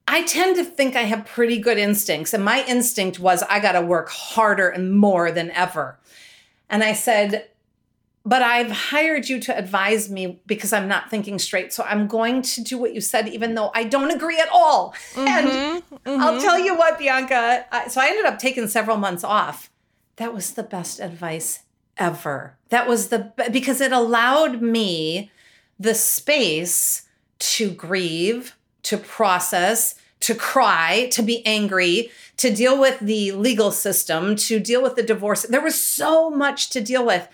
I 0.09 0.25
tend 0.25 0.57
to 0.57 0.65
think 0.65 0.97
I 0.97 1.03
have 1.03 1.25
pretty 1.25 1.59
good 1.59 1.79
instincts. 1.79 2.35
And 2.35 2.45
my 2.45 2.65
instinct 2.67 3.21
was 3.21 3.43
I 3.45 3.61
got 3.61 3.73
to 3.73 3.81
work 3.81 4.09
harder 4.09 4.69
and 4.69 4.97
more 4.97 5.31
than 5.31 5.51
ever. 5.53 5.99
And 6.69 6.83
I 6.83 6.93
said, 6.93 7.49
but 8.25 8.43
I've 8.43 8.71
hired 8.71 9.29
you 9.29 9.41
to 9.41 9.57
advise 9.57 10.11
me 10.11 10.41
because 10.47 10.73
I'm 10.73 10.89
not 10.89 11.11
thinking 11.11 11.39
straight. 11.39 11.73
So 11.73 11.85
I'm 11.85 12.07
going 12.07 12.43
to 12.43 12.63
do 12.63 12.77
what 12.77 12.93
you 12.93 13.01
said, 13.01 13.29
even 13.29 13.55
though 13.55 13.71
I 13.75 13.85
don't 13.85 14.11
agree 14.11 14.39
at 14.39 14.49
all. 14.53 14.95
Mm-hmm, 15.15 15.27
and 15.29 15.83
mm-hmm. 16.05 16.21
I'll 16.21 16.41
tell 16.41 16.59
you 16.59 16.77
what, 16.77 16.99
Bianca. 16.99 17.65
I, 17.73 17.89
so 17.89 18.01
I 18.01 18.09
ended 18.09 18.27
up 18.27 18.39
taking 18.39 18.69
several 18.69 18.99
months 18.99 19.25
off. 19.25 19.70
That 20.21 20.35
was 20.35 20.53
the 20.53 20.62
best 20.62 21.00
advice 21.00 21.61
ever. 21.97 22.55
That 22.69 22.87
was 22.87 23.09
the, 23.09 23.33
because 23.50 23.81
it 23.81 23.91
allowed 23.91 24.61
me 24.61 25.31
the 25.79 25.95
space 25.95 27.09
to 27.39 27.71
grieve, 27.71 28.55
to 28.83 28.99
process, 28.99 29.95
to 30.21 30.35
cry, 30.35 31.09
to 31.12 31.23
be 31.23 31.45
angry, 31.47 32.11
to 32.37 32.55
deal 32.55 32.79
with 32.79 33.00
the 33.00 33.33
legal 33.33 33.71
system, 33.71 34.37
to 34.37 34.61
deal 34.61 34.83
with 34.83 34.95
the 34.95 35.03
divorce. 35.03 35.45
There 35.45 35.62
was 35.62 35.83
so 35.83 36.29
much 36.29 36.69
to 36.69 36.83
deal 36.83 37.07
with 37.07 37.27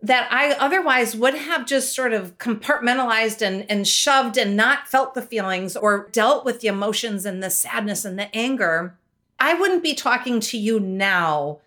that 0.00 0.26
I 0.30 0.52
otherwise 0.52 1.14
would 1.14 1.34
have 1.34 1.66
just 1.66 1.94
sort 1.94 2.14
of 2.14 2.38
compartmentalized 2.38 3.42
and, 3.42 3.70
and 3.70 3.86
shoved 3.86 4.38
and 4.38 4.56
not 4.56 4.88
felt 4.88 5.12
the 5.12 5.20
feelings 5.20 5.76
or 5.76 6.08
dealt 6.10 6.46
with 6.46 6.60
the 6.60 6.68
emotions 6.68 7.26
and 7.26 7.42
the 7.42 7.50
sadness 7.50 8.06
and 8.06 8.18
the 8.18 8.34
anger, 8.34 8.96
I 9.38 9.52
wouldn't 9.52 9.82
be 9.82 9.92
talking 9.92 10.40
to 10.40 10.56
you 10.56 10.80
now 10.80 11.58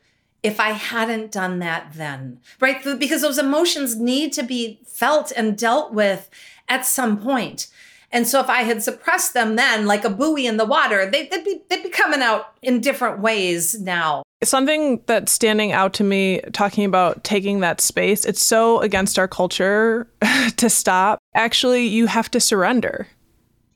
if 0.44 0.60
I 0.60 0.70
hadn't 0.70 1.32
done 1.32 1.60
that 1.60 1.94
then, 1.94 2.40
right? 2.60 2.84
Because 3.00 3.22
those 3.22 3.38
emotions 3.38 3.96
need 3.96 4.34
to 4.34 4.44
be 4.44 4.80
felt 4.86 5.32
and 5.36 5.58
dealt 5.58 5.94
with 5.94 6.30
at 6.70 6.86
some 6.86 7.18
point. 7.18 7.68
And 8.12 8.26
so 8.26 8.40
if 8.40 8.50
I 8.50 8.62
had 8.62 8.82
suppressed 8.82 9.34
them 9.34 9.56
then, 9.56 9.86
like 9.86 10.06
a 10.06 10.10
buoy 10.10 10.46
in 10.46 10.58
the 10.58 10.66
water, 10.66 11.10
they, 11.10 11.28
would 11.32 11.44
be, 11.44 11.62
they'd 11.70 11.84
be 11.84 11.90
coming 11.90 12.22
out 12.22 12.54
in 12.62 12.80
different 12.80 13.20
ways 13.20 13.80
now. 13.80 14.24
Something 14.44 15.02
that's 15.08 15.32
standing 15.32 15.72
out 15.72 15.94
to 15.96 16.04
me 16.04 16.42
talking 16.54 16.86
about 16.86 17.24
taking 17.24 17.60
that 17.62 17.82
space, 17.82 18.24
it's 18.24 18.42
so 18.42 18.80
against 18.82 19.20
our 19.20 19.28
culture 19.28 20.08
to 20.58 20.70
stop. 20.70 21.20
Actually, 21.34 21.86
you 21.88 22.06
have 22.06 22.32
to 22.32 22.40
surrender. 22.40 23.08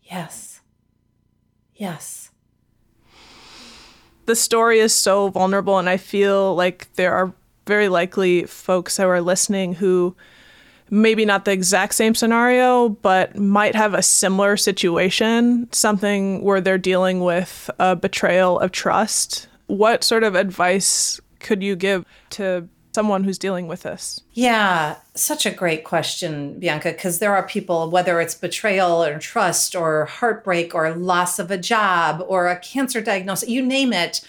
Yes. 0.04 0.62
Yes. 1.76 2.21
The 4.32 4.36
story 4.38 4.80
is 4.80 4.94
so 4.94 5.28
vulnerable, 5.28 5.78
and 5.78 5.90
I 5.90 5.98
feel 5.98 6.56
like 6.56 6.88
there 6.94 7.14
are 7.14 7.34
very 7.68 7.90
likely 7.90 8.46
folks 8.46 8.96
who 8.96 9.04
are 9.04 9.20
listening 9.20 9.74
who 9.74 10.16
maybe 10.90 11.26
not 11.26 11.44
the 11.44 11.52
exact 11.52 11.96
same 11.96 12.16
scenario, 12.16 12.88
but 12.88 13.36
might 13.36 13.76
have 13.76 13.94
a 13.94 14.02
similar 14.02 14.56
situation, 14.56 15.68
something 15.74 16.44
where 16.44 16.62
they're 16.62 16.78
dealing 16.78 17.20
with 17.20 17.70
a 17.78 17.94
betrayal 17.94 18.58
of 18.58 18.72
trust. 18.72 19.50
What 19.68 20.02
sort 20.02 20.24
of 20.24 20.36
advice 20.36 21.20
could 21.42 21.62
you 21.62 21.76
give 21.76 22.06
to 22.30 22.70
someone 22.94 23.24
who's 23.24 23.38
dealing 23.38 23.68
with 23.68 23.84
this? 23.84 24.22
Yeah, 24.34 24.98
such 25.16 25.46
a 25.46 25.52
great 25.52 25.84
question, 25.84 26.60
Bianca, 26.60 26.92
because 26.92 27.20
there 27.20 27.36
are 27.36 27.48
people, 27.48 27.90
whether 27.90 28.20
it's 28.20 28.36
betrayal 28.36 29.04
or 29.04 29.18
trust 29.20 29.76
or 29.76 30.06
heartbreak 30.06 30.76
or 30.76 30.94
loss 30.94 31.40
of 31.40 31.52
a 31.52 31.58
job 31.58 32.24
or 32.28 32.48
a 32.48 32.60
cancer 32.60 33.02
diagnosis, 33.02 33.50
you 33.50 33.62
name 33.62 33.94
it. 33.94 34.22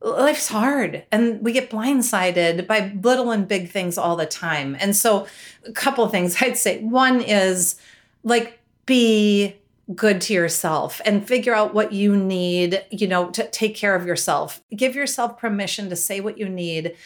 Life's 0.00 0.48
hard 0.48 1.04
and 1.10 1.40
we 1.42 1.52
get 1.52 1.70
blindsided 1.70 2.66
by 2.66 2.92
little 3.02 3.30
and 3.30 3.48
big 3.48 3.70
things 3.70 3.98
all 3.98 4.14
the 4.14 4.26
time. 4.26 4.76
And 4.78 4.94
so, 4.94 5.26
a 5.66 5.72
couple 5.72 6.06
things 6.08 6.36
I'd 6.40 6.56
say. 6.58 6.82
One 6.82 7.20
is 7.20 7.76
like, 8.22 8.60
be 8.84 9.56
good 9.94 10.20
to 10.20 10.34
yourself 10.34 11.00
and 11.04 11.26
figure 11.26 11.54
out 11.54 11.74
what 11.74 11.92
you 11.92 12.16
need, 12.16 12.84
you 12.90 13.06
know, 13.06 13.30
to 13.30 13.48
take 13.50 13.76
care 13.76 13.94
of 13.94 14.06
yourself. 14.06 14.60
Give 14.74 14.96
yourself 14.96 15.38
permission 15.38 15.88
to 15.90 15.96
say 15.96 16.20
what 16.20 16.38
you 16.38 16.48
need, 16.48 16.96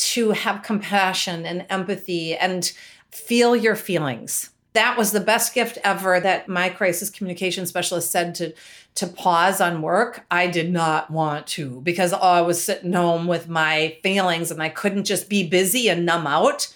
to 0.00 0.30
have 0.30 0.62
compassion 0.62 1.46
and 1.46 1.66
empathy 1.68 2.36
and 2.36 2.72
feel 3.10 3.56
your 3.56 3.76
feelings. 3.76 4.50
That 4.72 4.96
was 4.96 5.10
the 5.10 5.20
best 5.20 5.52
gift 5.52 5.78
ever 5.82 6.20
that 6.20 6.48
my 6.48 6.68
crisis 6.68 7.10
communication 7.10 7.66
specialist 7.66 8.10
said 8.10 8.34
to 8.36 8.54
to 8.96 9.06
pause 9.06 9.60
on 9.60 9.82
work. 9.82 10.24
I 10.30 10.48
did 10.48 10.70
not 10.70 11.10
want 11.10 11.46
to 11.48 11.80
because 11.80 12.12
oh, 12.12 12.18
I 12.18 12.40
was 12.42 12.62
sitting 12.62 12.92
home 12.92 13.26
with 13.26 13.48
my 13.48 13.96
feelings 14.02 14.50
and 14.50 14.62
I 14.62 14.68
couldn't 14.68 15.04
just 15.04 15.28
be 15.28 15.46
busy 15.48 15.88
and 15.88 16.04
numb 16.04 16.26
out. 16.26 16.72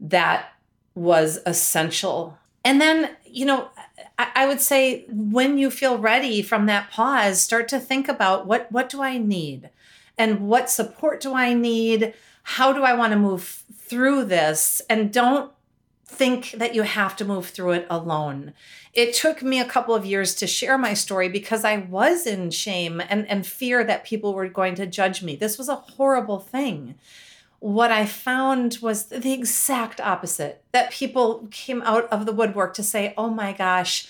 That 0.00 0.52
was 0.94 1.38
essential. 1.46 2.38
And 2.64 2.80
then, 2.80 3.10
you 3.24 3.46
know, 3.46 3.70
I 4.18 4.46
would 4.46 4.60
say 4.60 5.04
when 5.08 5.56
you 5.56 5.70
feel 5.70 5.98
ready 5.98 6.42
from 6.42 6.66
that 6.66 6.90
pause, 6.90 7.40
start 7.40 7.68
to 7.68 7.80
think 7.80 8.08
about 8.08 8.46
what 8.46 8.70
what 8.70 8.88
do 8.88 9.02
I 9.02 9.18
need, 9.18 9.70
and 10.18 10.48
what 10.48 10.68
support 10.68 11.20
do 11.20 11.34
I 11.34 11.54
need? 11.54 12.14
How 12.42 12.72
do 12.72 12.82
I 12.82 12.94
want 12.94 13.12
to 13.12 13.18
move 13.18 13.64
through 13.74 14.24
this? 14.24 14.82
And 14.88 15.12
don't 15.12 15.52
think 16.06 16.52
that 16.52 16.74
you 16.74 16.82
have 16.82 17.16
to 17.16 17.24
move 17.24 17.48
through 17.48 17.72
it 17.72 17.86
alone. 17.88 18.52
It 18.92 19.14
took 19.14 19.42
me 19.42 19.60
a 19.60 19.64
couple 19.64 19.94
of 19.94 20.04
years 20.04 20.34
to 20.36 20.46
share 20.46 20.76
my 20.76 20.94
story 20.94 21.28
because 21.28 21.64
I 21.64 21.78
was 21.78 22.26
in 22.26 22.50
shame 22.50 23.00
and, 23.08 23.28
and 23.28 23.46
fear 23.46 23.84
that 23.84 24.04
people 24.04 24.34
were 24.34 24.48
going 24.48 24.74
to 24.76 24.86
judge 24.86 25.22
me. 25.22 25.36
This 25.36 25.56
was 25.56 25.68
a 25.68 25.76
horrible 25.76 26.40
thing 26.40 26.96
what 27.60 27.92
I 27.92 28.06
found 28.06 28.78
was 28.80 29.04
the 29.04 29.32
exact 29.32 30.00
opposite 30.00 30.64
that 30.72 30.90
people 30.90 31.46
came 31.50 31.82
out 31.82 32.08
of 32.10 32.26
the 32.26 32.32
woodwork 32.32 32.74
to 32.74 32.82
say, 32.82 33.14
oh 33.16 33.30
my 33.30 33.52
gosh. 33.52 34.08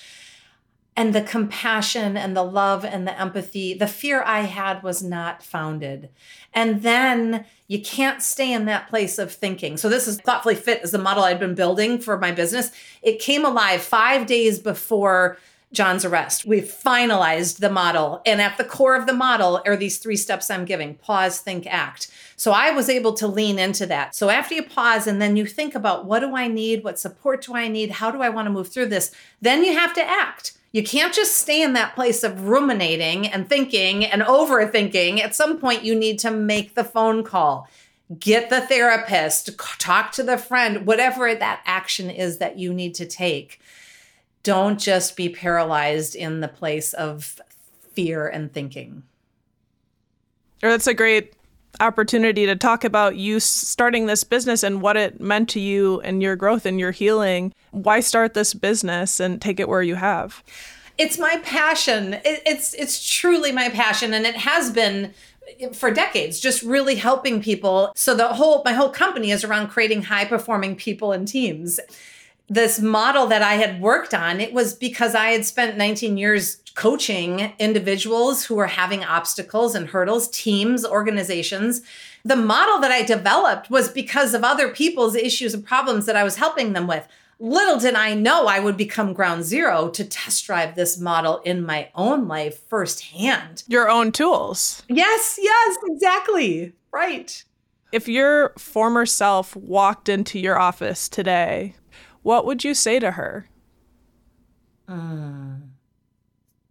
And 1.00 1.14
the 1.14 1.22
compassion 1.22 2.18
and 2.18 2.36
the 2.36 2.42
love 2.42 2.84
and 2.84 3.06
the 3.06 3.18
empathy, 3.18 3.72
the 3.72 3.86
fear 3.86 4.22
I 4.22 4.40
had 4.40 4.82
was 4.82 5.02
not 5.02 5.42
founded. 5.42 6.10
And 6.52 6.82
then 6.82 7.46
you 7.68 7.80
can't 7.80 8.20
stay 8.20 8.52
in 8.52 8.66
that 8.66 8.90
place 8.90 9.18
of 9.18 9.32
thinking. 9.32 9.78
So, 9.78 9.88
this 9.88 10.06
is 10.06 10.20
thoughtfully 10.20 10.56
fit 10.56 10.82
as 10.82 10.90
the 10.90 10.98
model 10.98 11.24
I'd 11.24 11.40
been 11.40 11.54
building 11.54 12.00
for 12.00 12.18
my 12.18 12.32
business. 12.32 12.70
It 13.00 13.18
came 13.18 13.46
alive 13.46 13.80
five 13.80 14.26
days 14.26 14.58
before 14.58 15.38
John's 15.72 16.04
arrest. 16.04 16.44
We've 16.44 16.64
finalized 16.64 17.60
the 17.60 17.70
model. 17.70 18.20
And 18.26 18.42
at 18.42 18.58
the 18.58 18.64
core 18.64 18.94
of 18.94 19.06
the 19.06 19.14
model 19.14 19.62
are 19.64 19.76
these 19.76 19.96
three 19.96 20.18
steps 20.18 20.50
I'm 20.50 20.66
giving 20.66 20.96
pause, 20.96 21.40
think, 21.40 21.66
act. 21.66 22.10
So 22.36 22.52
I 22.52 22.72
was 22.72 22.90
able 22.90 23.14
to 23.14 23.26
lean 23.26 23.58
into 23.58 23.86
that. 23.86 24.14
So 24.14 24.28
after 24.28 24.54
you 24.54 24.64
pause 24.64 25.06
and 25.06 25.22
then 25.22 25.34
you 25.38 25.46
think 25.46 25.74
about 25.74 26.04
what 26.04 26.20
do 26.20 26.36
I 26.36 26.46
need? 26.46 26.84
What 26.84 26.98
support 26.98 27.40
do 27.40 27.54
I 27.54 27.68
need? 27.68 27.90
How 27.90 28.10
do 28.10 28.20
I 28.20 28.28
want 28.28 28.44
to 28.44 28.50
move 28.50 28.68
through 28.68 28.86
this? 28.86 29.12
Then 29.40 29.64
you 29.64 29.72
have 29.72 29.94
to 29.94 30.04
act. 30.04 30.58
You 30.72 30.84
can't 30.84 31.12
just 31.12 31.36
stay 31.36 31.62
in 31.62 31.72
that 31.72 31.94
place 31.94 32.22
of 32.22 32.46
ruminating 32.46 33.26
and 33.26 33.48
thinking 33.48 34.04
and 34.04 34.22
overthinking. 34.22 35.20
At 35.20 35.34
some 35.34 35.58
point, 35.58 35.84
you 35.84 35.94
need 35.94 36.18
to 36.20 36.30
make 36.30 36.74
the 36.74 36.84
phone 36.84 37.24
call, 37.24 37.68
get 38.18 38.50
the 38.50 38.60
therapist, 38.60 39.58
talk 39.78 40.12
to 40.12 40.22
the 40.22 40.38
friend, 40.38 40.86
whatever 40.86 41.34
that 41.34 41.62
action 41.66 42.08
is 42.08 42.38
that 42.38 42.58
you 42.58 42.72
need 42.72 42.94
to 42.94 43.06
take 43.06 43.60
don't 44.42 44.80
just 44.80 45.16
be 45.16 45.28
paralyzed 45.28 46.14
in 46.14 46.40
the 46.40 46.48
place 46.48 46.92
of 46.94 47.40
fear 47.92 48.26
and 48.28 48.52
thinking. 48.52 49.02
Or 50.62 50.70
that's 50.70 50.86
a 50.86 50.94
great 50.94 51.34
opportunity 51.78 52.46
to 52.46 52.56
talk 52.56 52.84
about 52.84 53.16
you 53.16 53.40
starting 53.40 54.06
this 54.06 54.24
business 54.24 54.62
and 54.62 54.82
what 54.82 54.96
it 54.96 55.20
meant 55.20 55.48
to 55.50 55.60
you 55.60 56.00
and 56.00 56.22
your 56.22 56.36
growth 56.36 56.66
and 56.66 56.80
your 56.80 56.90
healing. 56.90 57.52
Why 57.70 58.00
start 58.00 58.34
this 58.34 58.54
business 58.54 59.20
and 59.20 59.40
take 59.40 59.60
it 59.60 59.68
where 59.68 59.82
you 59.82 59.94
have? 59.94 60.42
It's 60.98 61.18
my 61.18 61.38
passion. 61.42 62.18
It's 62.24 62.74
it's 62.74 63.10
truly 63.10 63.52
my 63.52 63.70
passion 63.70 64.12
and 64.12 64.26
it 64.26 64.36
has 64.36 64.70
been 64.70 65.14
for 65.72 65.90
decades 65.90 66.38
just 66.38 66.62
really 66.62 66.94
helping 66.94 67.42
people 67.42 67.92
so 67.96 68.14
the 68.14 68.28
whole 68.28 68.62
my 68.64 68.72
whole 68.72 68.90
company 68.90 69.32
is 69.32 69.42
around 69.42 69.68
creating 69.68 70.02
high 70.02 70.24
performing 70.24 70.76
people 70.76 71.10
and 71.10 71.26
teams 71.26 71.80
this 72.50 72.80
model 72.80 73.28
that 73.28 73.42
I 73.42 73.54
had 73.54 73.80
worked 73.80 74.12
on, 74.12 74.40
it 74.40 74.52
was 74.52 74.74
because 74.74 75.14
I 75.14 75.26
had 75.26 75.46
spent 75.46 75.78
19 75.78 76.18
years 76.18 76.56
coaching 76.74 77.52
individuals 77.60 78.44
who 78.44 78.56
were 78.56 78.66
having 78.66 79.04
obstacles 79.04 79.76
and 79.76 79.88
hurdles, 79.88 80.28
teams, 80.28 80.84
organizations. 80.84 81.80
The 82.24 82.36
model 82.36 82.80
that 82.80 82.90
I 82.90 83.02
developed 83.02 83.70
was 83.70 83.88
because 83.88 84.34
of 84.34 84.42
other 84.42 84.68
people's 84.68 85.14
issues 85.14 85.54
and 85.54 85.64
problems 85.64 86.06
that 86.06 86.16
I 86.16 86.24
was 86.24 86.36
helping 86.36 86.72
them 86.72 86.88
with. 86.88 87.06
Little 87.38 87.78
did 87.78 87.94
I 87.94 88.14
know 88.14 88.46
I 88.46 88.58
would 88.58 88.76
become 88.76 89.12
ground 89.12 89.44
zero 89.44 89.88
to 89.90 90.04
test 90.04 90.44
drive 90.44 90.74
this 90.74 90.98
model 90.98 91.38
in 91.38 91.64
my 91.64 91.88
own 91.94 92.26
life 92.26 92.66
firsthand. 92.68 93.62
Your 93.68 93.88
own 93.88 94.10
tools. 94.10 94.82
Yes, 94.88 95.38
yes, 95.40 95.76
exactly. 95.86 96.72
Right. 96.92 97.42
If 97.92 98.08
your 98.08 98.54
former 98.58 99.06
self 99.06 99.54
walked 99.56 100.08
into 100.08 100.38
your 100.38 100.58
office 100.58 101.08
today, 101.08 101.76
what 102.22 102.44
would 102.46 102.64
you 102.64 102.74
say 102.74 102.98
to 102.98 103.12
her? 103.12 103.48
mm, 104.90 105.60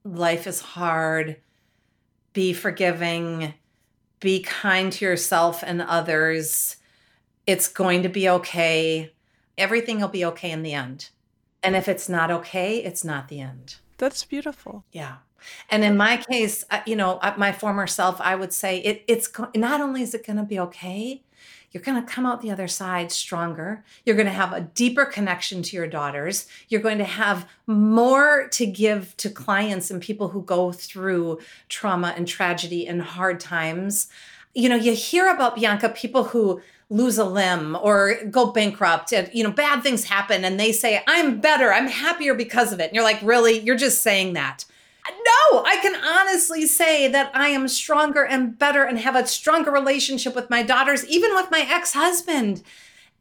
life 0.03 0.45
is 0.47 0.61
hard. 0.61 1.37
Be 2.33 2.53
forgiving. 2.53 3.53
Be 4.19 4.41
kind 4.41 4.91
to 4.93 5.05
yourself 5.05 5.63
and 5.65 5.81
others. 5.81 6.77
It's 7.47 7.67
going 7.67 8.03
to 8.03 8.09
be 8.09 8.29
okay. 8.29 9.13
Everything 9.57 10.01
will 10.01 10.09
be 10.09 10.25
okay 10.25 10.51
in 10.51 10.63
the 10.63 10.73
end. 10.73 11.09
And 11.63 11.75
if 11.75 11.87
it's 11.87 12.07
not 12.07 12.31
okay, 12.31 12.77
it's 12.77 13.03
not 13.03 13.27
the 13.27 13.39
end. 13.39 13.77
That's 13.97 14.23
beautiful. 14.23 14.85
Yeah. 14.91 15.17
And 15.69 15.83
in 15.83 15.97
my 15.97 16.17
case, 16.17 16.63
you 16.85 16.95
know, 16.95 17.19
my 17.37 17.51
former 17.51 17.87
self, 17.87 18.19
I 18.21 18.35
would 18.35 18.53
say 18.53 18.79
it, 18.79 19.03
it's 19.07 19.29
not 19.55 19.81
only 19.81 20.01
is 20.01 20.13
it 20.13 20.25
going 20.25 20.37
to 20.37 20.43
be 20.43 20.59
okay, 20.59 21.23
you're 21.71 21.83
going 21.83 22.03
to 22.03 22.11
come 22.11 22.25
out 22.25 22.41
the 22.41 22.51
other 22.51 22.67
side 22.67 23.11
stronger. 23.11 23.83
You're 24.05 24.15
going 24.15 24.25
to 24.25 24.31
have 24.31 24.53
a 24.53 24.61
deeper 24.61 25.05
connection 25.05 25.61
to 25.63 25.75
your 25.75 25.87
daughters. 25.87 26.47
You're 26.67 26.81
going 26.81 26.97
to 26.97 27.03
have 27.03 27.47
more 27.67 28.47
to 28.49 28.65
give 28.65 29.15
to 29.17 29.29
clients 29.29 29.91
and 29.91 30.01
people 30.01 30.29
who 30.29 30.41
go 30.41 30.71
through 30.71 31.39
trauma 31.67 32.13
and 32.17 32.27
tragedy 32.27 32.87
and 32.87 33.01
hard 33.01 33.39
times. 33.39 34.09
You 34.55 34.69
know, 34.69 34.75
you 34.75 34.93
hear 34.93 35.31
about 35.31 35.55
Bianca 35.55 35.89
people 35.89 36.25
who 36.25 36.61
lose 36.89 37.19
a 37.19 37.25
limb 37.25 37.77
or 37.79 38.15
go 38.31 38.51
bankrupt 38.51 39.13
and 39.13 39.29
you 39.31 39.43
know 39.43 39.51
bad 39.51 39.83
things 39.83 40.05
happen 40.05 40.43
and 40.43 40.59
they 40.59 40.71
say 40.71 41.03
i'm 41.05 41.39
better 41.39 41.71
i'm 41.71 41.87
happier 41.87 42.33
because 42.33 42.73
of 42.73 42.79
it 42.79 42.85
and 42.85 42.95
you're 42.95 43.03
like 43.03 43.19
really 43.21 43.59
you're 43.59 43.77
just 43.77 44.01
saying 44.01 44.33
that 44.33 44.65
no, 45.11 45.63
I 45.63 45.77
can 45.81 45.95
honestly 45.95 46.65
say 46.65 47.07
that 47.07 47.31
I 47.33 47.49
am 47.49 47.67
stronger 47.67 48.25
and 48.25 48.57
better 48.57 48.83
and 48.83 48.99
have 48.99 49.15
a 49.15 49.25
stronger 49.27 49.71
relationship 49.71 50.35
with 50.35 50.49
my 50.49 50.63
daughters, 50.63 51.05
even 51.05 51.33
with 51.35 51.51
my 51.51 51.65
ex 51.69 51.93
husband. 51.93 52.63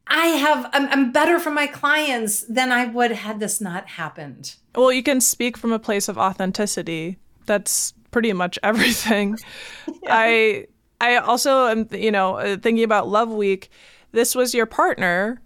I 0.06 0.26
have, 0.28 0.70
I'm, 0.72 0.88
I'm, 0.88 1.12
better 1.12 1.38
for 1.38 1.50
my 1.50 1.66
clients 1.66 2.40
than 2.48 2.72
I 2.72 2.86
would 2.86 3.12
had 3.12 3.40
this 3.40 3.60
not 3.60 3.88
happened. 3.88 4.56
Well, 4.74 4.90
you 4.90 5.02
can 5.02 5.20
speak 5.20 5.58
from 5.58 5.70
a 5.70 5.78
place 5.78 6.08
of 6.08 6.16
authenticity. 6.16 7.18
That's 7.44 7.92
pretty 8.10 8.32
much 8.32 8.58
everything. 8.62 9.38
yeah. 9.86 9.92
I, 10.08 10.66
I 11.00 11.16
also 11.16 11.66
am, 11.66 11.88
you 11.92 12.10
know, 12.10 12.36
uh, 12.36 12.56
thinking 12.56 12.84
about 12.84 13.08
Love 13.08 13.28
Week. 13.28 13.70
This 14.12 14.34
was 14.34 14.54
your 14.54 14.66
partner. 14.66 15.42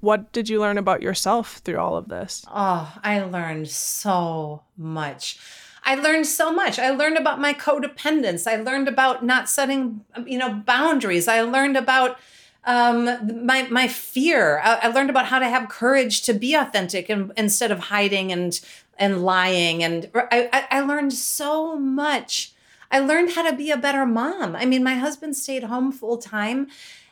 What 0.00 0.32
did 0.32 0.50
you 0.50 0.60
learn 0.60 0.76
about 0.76 1.00
yourself 1.00 1.62
through 1.64 1.78
all 1.78 1.96
of 1.96 2.08
this? 2.08 2.44
Oh, 2.48 2.94
I 3.02 3.22
learned 3.22 3.68
so 3.68 4.62
much. 4.76 5.38
I 5.84 5.96
learned 5.96 6.26
so 6.26 6.52
much. 6.52 6.78
I 6.78 6.90
learned 6.90 7.18
about 7.18 7.40
my 7.40 7.52
codependence. 7.52 8.50
I 8.50 8.56
learned 8.56 8.88
about 8.88 9.24
not 9.24 9.48
setting, 9.48 10.04
you 10.26 10.38
know, 10.38 10.54
boundaries. 10.54 11.28
I 11.28 11.42
learned 11.42 11.76
about 11.76 12.18
um, 12.64 13.46
my 13.46 13.68
my 13.70 13.88
fear. 13.88 14.60
I, 14.60 14.76
I, 14.84 14.88
learned 14.88 15.10
about 15.10 15.26
how 15.26 15.38
to 15.38 15.46
have 15.46 15.68
courage 15.68 16.22
to 16.22 16.32
be 16.32 16.54
authentic 16.54 17.10
and, 17.10 17.30
instead 17.36 17.70
of 17.70 17.78
hiding 17.78 18.32
and 18.32 18.58
and 18.98 19.22
lying. 19.22 19.84
And 19.84 20.10
I, 20.14 20.66
I 20.70 20.80
learned 20.80 21.12
so 21.12 21.76
much. 21.76 22.52
I 22.90 23.00
learned 23.00 23.32
how 23.32 23.50
to 23.50 23.56
be 23.56 23.70
a 23.70 23.76
better 23.76 24.06
mom. 24.06 24.56
I 24.56 24.64
mean, 24.64 24.82
my 24.82 24.94
husband 24.94 25.36
stayed 25.36 25.64
home 25.64 25.92
full 25.92 26.16
time. 26.16 26.68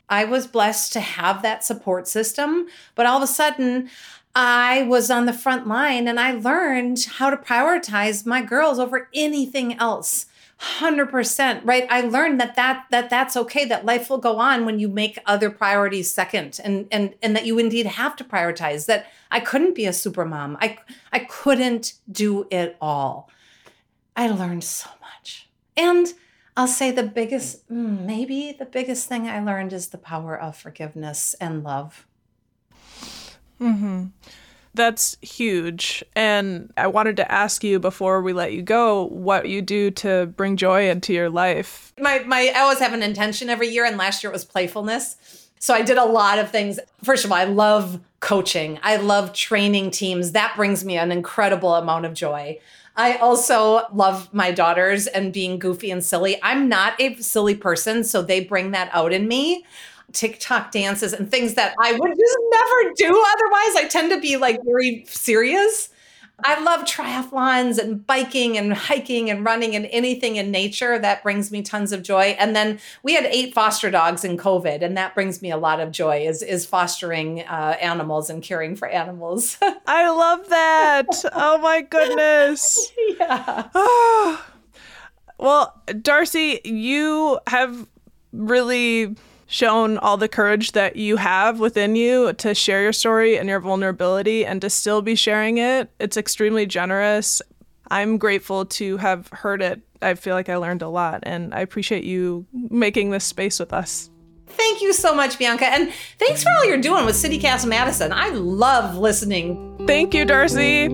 I 0.08 0.24
was 0.24 0.46
blessed 0.46 0.92
to 0.94 1.00
have 1.00 1.42
that 1.42 1.64
support 1.64 2.06
system, 2.06 2.66
but 2.94 3.06
all 3.06 3.16
of 3.16 3.22
a 3.22 3.26
sudden, 3.26 3.88
I 4.34 4.82
was 4.84 5.10
on 5.10 5.26
the 5.26 5.32
front 5.32 5.66
line 5.66 6.08
and 6.08 6.18
I 6.18 6.32
learned 6.32 7.04
how 7.16 7.30
to 7.30 7.36
prioritize 7.36 8.24
my 8.24 8.40
girls 8.40 8.78
over 8.78 9.08
anything 9.12 9.78
else. 9.78 10.26
100% 10.60 11.60
right? 11.64 11.86
I 11.90 12.02
learned 12.02 12.40
that 12.40 12.54
that 12.54 12.86
that 12.90 13.10
that's 13.10 13.36
okay 13.36 13.64
that 13.64 13.84
life 13.84 14.08
will 14.08 14.18
go 14.18 14.38
on 14.38 14.64
when 14.64 14.78
you 14.78 14.88
make 14.88 15.18
other 15.26 15.50
priorities 15.50 16.12
second 16.12 16.60
and 16.62 16.86
and 16.92 17.14
and 17.20 17.34
that 17.34 17.46
you 17.46 17.58
indeed 17.58 17.86
have 17.86 18.14
to 18.16 18.24
prioritize 18.24 18.86
that 18.86 19.06
i 19.32 19.40
couldn't 19.40 19.74
be 19.74 19.86
a 19.86 19.92
super 19.92 20.24
mom. 20.24 20.56
I 20.60 20.78
i 21.12 21.18
couldn't 21.18 21.94
do 22.10 22.46
it 22.50 22.76
all. 22.80 23.28
I 24.14 24.28
learned 24.28 24.62
so 24.62 24.88
much. 25.00 25.48
And 25.76 26.14
i'll 26.56 26.68
say 26.68 26.92
the 26.92 27.02
biggest 27.02 27.68
mm, 27.68 28.04
maybe 28.06 28.54
the 28.56 28.66
biggest 28.66 29.08
thing 29.08 29.26
i 29.26 29.40
learned 29.42 29.72
is 29.72 29.88
the 29.88 29.98
power 29.98 30.38
of 30.38 30.54
forgiveness 30.54 31.34
and 31.40 31.64
love 31.64 32.06
Mm-hmm. 33.62 34.06
That's 34.74 35.18
huge. 35.20 36.02
And 36.16 36.72
I 36.76 36.86
wanted 36.86 37.16
to 37.18 37.30
ask 37.30 37.62
you 37.62 37.78
before 37.78 38.22
we 38.22 38.32
let 38.32 38.52
you 38.52 38.62
go 38.62 39.06
what 39.08 39.48
you 39.48 39.60
do 39.60 39.90
to 39.90 40.26
bring 40.26 40.56
joy 40.56 40.88
into 40.88 41.12
your 41.12 41.28
life. 41.28 41.92
My, 41.98 42.20
my, 42.20 42.52
I 42.54 42.60
always 42.60 42.78
have 42.78 42.94
an 42.94 43.02
intention 43.02 43.50
every 43.50 43.68
year, 43.68 43.84
and 43.84 43.98
last 43.98 44.22
year 44.22 44.30
it 44.30 44.32
was 44.32 44.46
playfulness. 44.46 45.48
So 45.58 45.74
I 45.74 45.82
did 45.82 45.98
a 45.98 46.04
lot 46.04 46.38
of 46.38 46.50
things. 46.50 46.80
First 47.04 47.24
of 47.24 47.30
all, 47.30 47.38
I 47.38 47.44
love 47.44 48.00
coaching, 48.20 48.78
I 48.82 48.96
love 48.96 49.32
training 49.32 49.90
teams. 49.90 50.32
That 50.32 50.54
brings 50.56 50.84
me 50.84 50.96
an 50.96 51.12
incredible 51.12 51.74
amount 51.74 52.06
of 52.06 52.14
joy. 52.14 52.58
I 52.96 53.16
also 53.16 53.86
love 53.92 54.32
my 54.34 54.52
daughters 54.52 55.06
and 55.06 55.32
being 55.32 55.58
goofy 55.58 55.90
and 55.90 56.04
silly. 56.04 56.38
I'm 56.42 56.68
not 56.68 57.00
a 57.00 57.16
silly 57.16 57.54
person, 57.54 58.04
so 58.04 58.22
they 58.22 58.40
bring 58.40 58.72
that 58.72 58.90
out 58.92 59.12
in 59.12 59.28
me. 59.28 59.64
TikTok 60.12 60.70
dances 60.70 61.12
and 61.12 61.30
things 61.30 61.54
that 61.54 61.74
I 61.80 61.92
would 61.92 62.10
just 62.18 62.38
never 62.50 62.94
do 62.96 63.24
otherwise. 63.32 63.76
I 63.76 63.88
tend 63.88 64.10
to 64.12 64.20
be 64.20 64.36
like 64.36 64.58
very 64.64 65.04
serious. 65.08 65.88
I 66.44 66.60
love 66.60 66.84
triathlons 66.84 67.78
and 67.78 68.04
biking 68.04 68.58
and 68.58 68.72
hiking 68.72 69.30
and 69.30 69.44
running 69.44 69.76
and 69.76 69.86
anything 69.86 70.36
in 70.36 70.50
nature 70.50 70.98
that 70.98 71.22
brings 71.22 71.52
me 71.52 71.62
tons 71.62 71.92
of 71.92 72.02
joy. 72.02 72.36
And 72.38 72.56
then 72.56 72.80
we 73.02 73.14
had 73.14 73.26
eight 73.26 73.54
foster 73.54 73.90
dogs 73.90 74.24
in 74.24 74.36
COVID, 74.36 74.82
and 74.82 74.96
that 74.96 75.14
brings 75.14 75.40
me 75.40 75.50
a 75.50 75.56
lot 75.56 75.78
of 75.78 75.92
joy. 75.92 76.26
Is 76.26 76.42
is 76.42 76.66
fostering 76.66 77.42
uh, 77.42 77.76
animals 77.80 78.28
and 78.28 78.42
caring 78.42 78.74
for 78.76 78.88
animals. 78.88 79.56
I 79.86 80.10
love 80.10 80.48
that. 80.48 81.06
oh 81.32 81.58
my 81.58 81.82
goodness. 81.82 82.92
Yeah. 83.18 83.68
well, 85.38 85.82
Darcy, 86.00 86.60
you 86.64 87.38
have 87.46 87.86
really 88.32 89.16
shown 89.52 89.98
all 89.98 90.16
the 90.16 90.28
courage 90.28 90.72
that 90.72 90.96
you 90.96 91.18
have 91.18 91.60
within 91.60 91.94
you 91.94 92.32
to 92.32 92.54
share 92.54 92.82
your 92.82 92.92
story 92.92 93.36
and 93.36 93.50
your 93.50 93.60
vulnerability 93.60 94.46
and 94.46 94.62
to 94.62 94.70
still 94.70 95.02
be 95.02 95.14
sharing 95.14 95.58
it. 95.58 95.90
It's 96.00 96.16
extremely 96.16 96.64
generous. 96.64 97.42
I'm 97.90 98.16
grateful 98.16 98.64
to 98.64 98.96
have 98.96 99.28
heard 99.28 99.60
it. 99.60 99.82
I 100.00 100.14
feel 100.14 100.34
like 100.34 100.48
I 100.48 100.56
learned 100.56 100.80
a 100.80 100.88
lot 100.88 101.20
and 101.24 101.54
I 101.54 101.60
appreciate 101.60 102.04
you 102.04 102.46
making 102.52 103.10
this 103.10 103.24
space 103.24 103.60
with 103.60 103.74
us. 103.74 104.08
Thank 104.46 104.80
you 104.80 104.94
so 104.94 105.14
much, 105.14 105.38
Bianca. 105.38 105.66
And 105.66 105.92
thanks 106.18 106.42
for 106.42 106.48
all 106.56 106.64
you're 106.64 106.80
doing 106.80 107.04
with 107.04 107.16
CityCast 107.16 107.68
Madison. 107.68 108.10
I 108.10 108.30
love 108.30 108.96
listening. 108.96 109.76
Thank 109.86 110.14
you, 110.14 110.24
Darcy. 110.24 110.88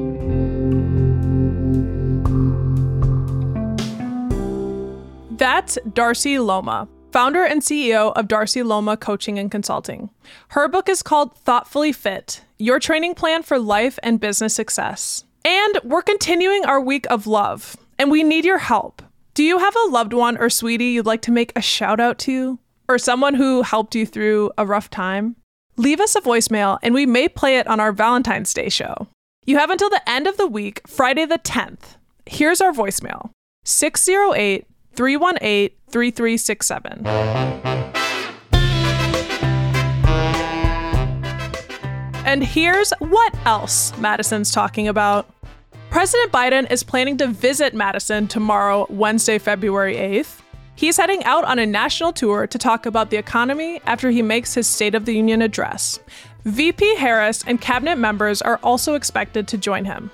That's 5.36 5.78
Darcy 5.94 6.34
Luoma 6.34 6.88
founder 7.18 7.42
and 7.42 7.62
CEO 7.62 8.12
of 8.14 8.28
Darcy 8.28 8.60
Luoma 8.60 8.96
Coaching 8.96 9.40
and 9.40 9.50
Consulting. 9.50 10.08
Her 10.50 10.68
book 10.68 10.88
is 10.88 11.02
called 11.02 11.36
Thoughtfully 11.38 11.90
Fit 11.90 12.42
Your 12.60 12.78
Training 12.78 13.16
Plan 13.16 13.42
for 13.42 13.58
Life 13.58 13.98
and 14.04 14.20
Business 14.20 14.54
Success. 14.54 15.24
And 15.44 15.80
we're 15.82 16.02
continuing 16.02 16.64
our 16.64 16.80
week 16.80 17.08
of 17.10 17.26
love, 17.26 17.76
and 17.98 18.12
we 18.12 18.22
need 18.22 18.44
your 18.44 18.58
help. 18.58 19.02
Do 19.34 19.42
you 19.42 19.58
have 19.58 19.74
a 19.74 19.90
loved 19.90 20.12
one 20.12 20.38
or 20.38 20.48
sweetie 20.48 20.92
you'd 20.92 21.06
like 21.06 21.22
to 21.22 21.32
make 21.32 21.50
a 21.56 21.60
shout 21.60 21.98
out 21.98 22.20
to? 22.20 22.60
Or 22.88 22.98
someone 22.98 23.34
who 23.34 23.62
helped 23.62 23.96
you 23.96 24.06
through 24.06 24.52
a 24.56 24.64
rough 24.64 24.88
time? 24.88 25.34
Leave 25.76 25.98
us 25.98 26.14
a 26.14 26.20
voicemail 26.20 26.78
and 26.84 26.94
we 26.94 27.04
may 27.04 27.28
play 27.28 27.58
it 27.58 27.66
on 27.66 27.80
our 27.80 27.90
Valentine's 27.90 28.54
Day 28.54 28.68
show. 28.68 29.08
You 29.44 29.58
have 29.58 29.70
until 29.70 29.90
the 29.90 30.08
end 30.08 30.28
of 30.28 30.36
the 30.36 30.46
week, 30.46 30.82
Friday 30.86 31.24
the 31.24 31.40
10th. 31.40 31.96
Here's 32.26 32.60
our 32.60 32.70
voicemail 32.70 33.30
608 33.64 34.68
318 34.98 35.70
3367. 35.90 37.06
And 42.26 42.42
here's 42.42 42.92
what 42.98 43.32
else 43.46 43.96
Madison's 43.98 44.50
talking 44.50 44.88
about. 44.88 45.30
President 45.90 46.32
Biden 46.32 46.68
is 46.72 46.82
planning 46.82 47.16
to 47.18 47.28
visit 47.28 47.74
Madison 47.74 48.26
tomorrow, 48.26 48.88
Wednesday, 48.90 49.38
February 49.38 49.94
8th. 49.94 50.40
He's 50.74 50.96
heading 50.96 51.22
out 51.22 51.44
on 51.44 51.60
a 51.60 51.66
national 51.66 52.12
tour 52.12 52.48
to 52.48 52.58
talk 52.58 52.84
about 52.84 53.10
the 53.10 53.18
economy 53.18 53.80
after 53.86 54.10
he 54.10 54.20
makes 54.20 54.52
his 54.52 54.66
State 54.66 54.96
of 54.96 55.04
the 55.04 55.14
Union 55.14 55.42
address. 55.42 56.00
VP 56.44 56.96
Harris 56.96 57.44
and 57.46 57.60
cabinet 57.60 57.98
members 57.98 58.42
are 58.42 58.58
also 58.64 58.94
expected 58.94 59.46
to 59.46 59.58
join 59.58 59.84
him. 59.84 60.10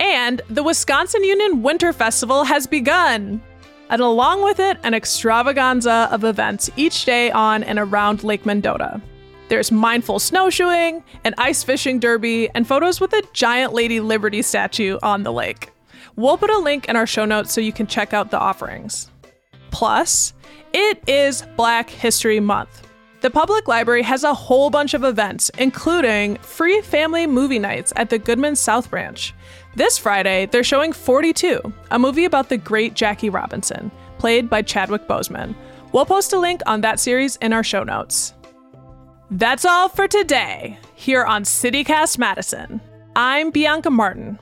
And 0.00 0.42
the 0.50 0.62
Wisconsin 0.62 1.24
Union 1.24 1.62
Winter 1.62 1.94
Festival 1.94 2.44
has 2.44 2.66
begun 2.66 3.42
and 3.90 4.00
along 4.00 4.42
with 4.42 4.60
it, 4.60 4.78
an 4.82 4.94
extravaganza 4.94 6.08
of 6.10 6.24
events 6.24 6.70
each 6.76 7.04
day 7.04 7.30
on 7.30 7.62
and 7.62 7.78
around 7.78 8.24
Lake 8.24 8.44
Mendota. 8.44 9.00
There's 9.48 9.72
mindful 9.72 10.18
snowshoeing, 10.18 11.02
an 11.24 11.34
ice 11.38 11.62
fishing 11.62 11.98
derby, 11.98 12.50
and 12.54 12.66
photos 12.66 13.00
with 13.00 13.12
a 13.14 13.22
giant 13.32 13.72
Lady 13.72 13.98
Liberty 13.98 14.42
statue 14.42 14.98
on 15.02 15.22
the 15.22 15.32
lake. 15.32 15.70
We'll 16.16 16.36
put 16.36 16.50
a 16.50 16.58
link 16.58 16.88
in 16.88 16.96
our 16.96 17.06
show 17.06 17.24
notes 17.24 17.52
so 17.52 17.60
you 17.60 17.72
can 17.72 17.86
check 17.86 18.12
out 18.12 18.30
the 18.30 18.38
offerings. 18.38 19.10
Plus, 19.70 20.34
it 20.72 21.02
is 21.08 21.44
Black 21.56 21.88
History 21.88 22.40
Month. 22.40 22.86
The 23.20 23.30
public 23.30 23.66
library 23.66 24.02
has 24.02 24.22
a 24.22 24.34
whole 24.34 24.70
bunch 24.70 24.94
of 24.94 25.02
events, 25.02 25.50
including 25.58 26.36
free 26.36 26.80
family 26.82 27.26
movie 27.26 27.58
nights 27.58 27.92
at 27.96 28.10
the 28.10 28.18
Goodman 28.18 28.54
South 28.54 28.90
Branch. 28.90 29.34
This 29.74 29.98
Friday, 29.98 30.46
they're 30.46 30.64
showing 30.64 30.92
42, 30.92 31.60
a 31.90 31.98
movie 31.98 32.24
about 32.24 32.48
the 32.48 32.56
great 32.56 32.94
Jackie 32.94 33.30
Robinson, 33.30 33.90
played 34.18 34.48
by 34.48 34.62
Chadwick 34.62 35.06
Boseman. 35.06 35.54
We'll 35.92 36.06
post 36.06 36.32
a 36.32 36.38
link 36.38 36.62
on 36.66 36.80
that 36.80 36.98
series 36.98 37.36
in 37.36 37.52
our 37.52 37.62
show 37.62 37.84
notes. 37.84 38.34
That's 39.30 39.64
all 39.64 39.88
for 39.88 40.08
today, 40.08 40.78
here 40.94 41.24
on 41.24 41.44
CityCast 41.44 42.18
Madison. 42.18 42.80
I'm 43.14 43.50
Bianca 43.50 43.90
Martin. 43.90 44.38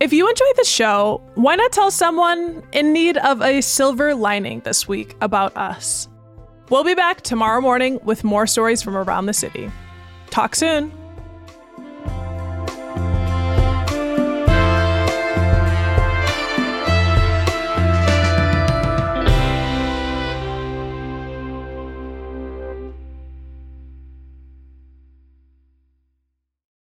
If 0.00 0.12
you 0.12 0.28
enjoyed 0.28 0.56
the 0.56 0.64
show, 0.64 1.22
why 1.34 1.54
not 1.54 1.70
tell 1.70 1.90
someone 1.90 2.62
in 2.72 2.92
need 2.92 3.18
of 3.18 3.40
a 3.42 3.60
silver 3.60 4.14
lining 4.14 4.60
this 4.60 4.88
week 4.88 5.14
about 5.20 5.56
us? 5.56 6.08
We'll 6.70 6.82
be 6.82 6.94
back 6.94 7.20
tomorrow 7.20 7.60
morning 7.60 8.00
with 8.02 8.24
more 8.24 8.46
stories 8.46 8.82
from 8.82 8.96
around 8.96 9.26
the 9.26 9.34
city. 9.34 9.70
Talk 10.30 10.56
soon. 10.56 10.90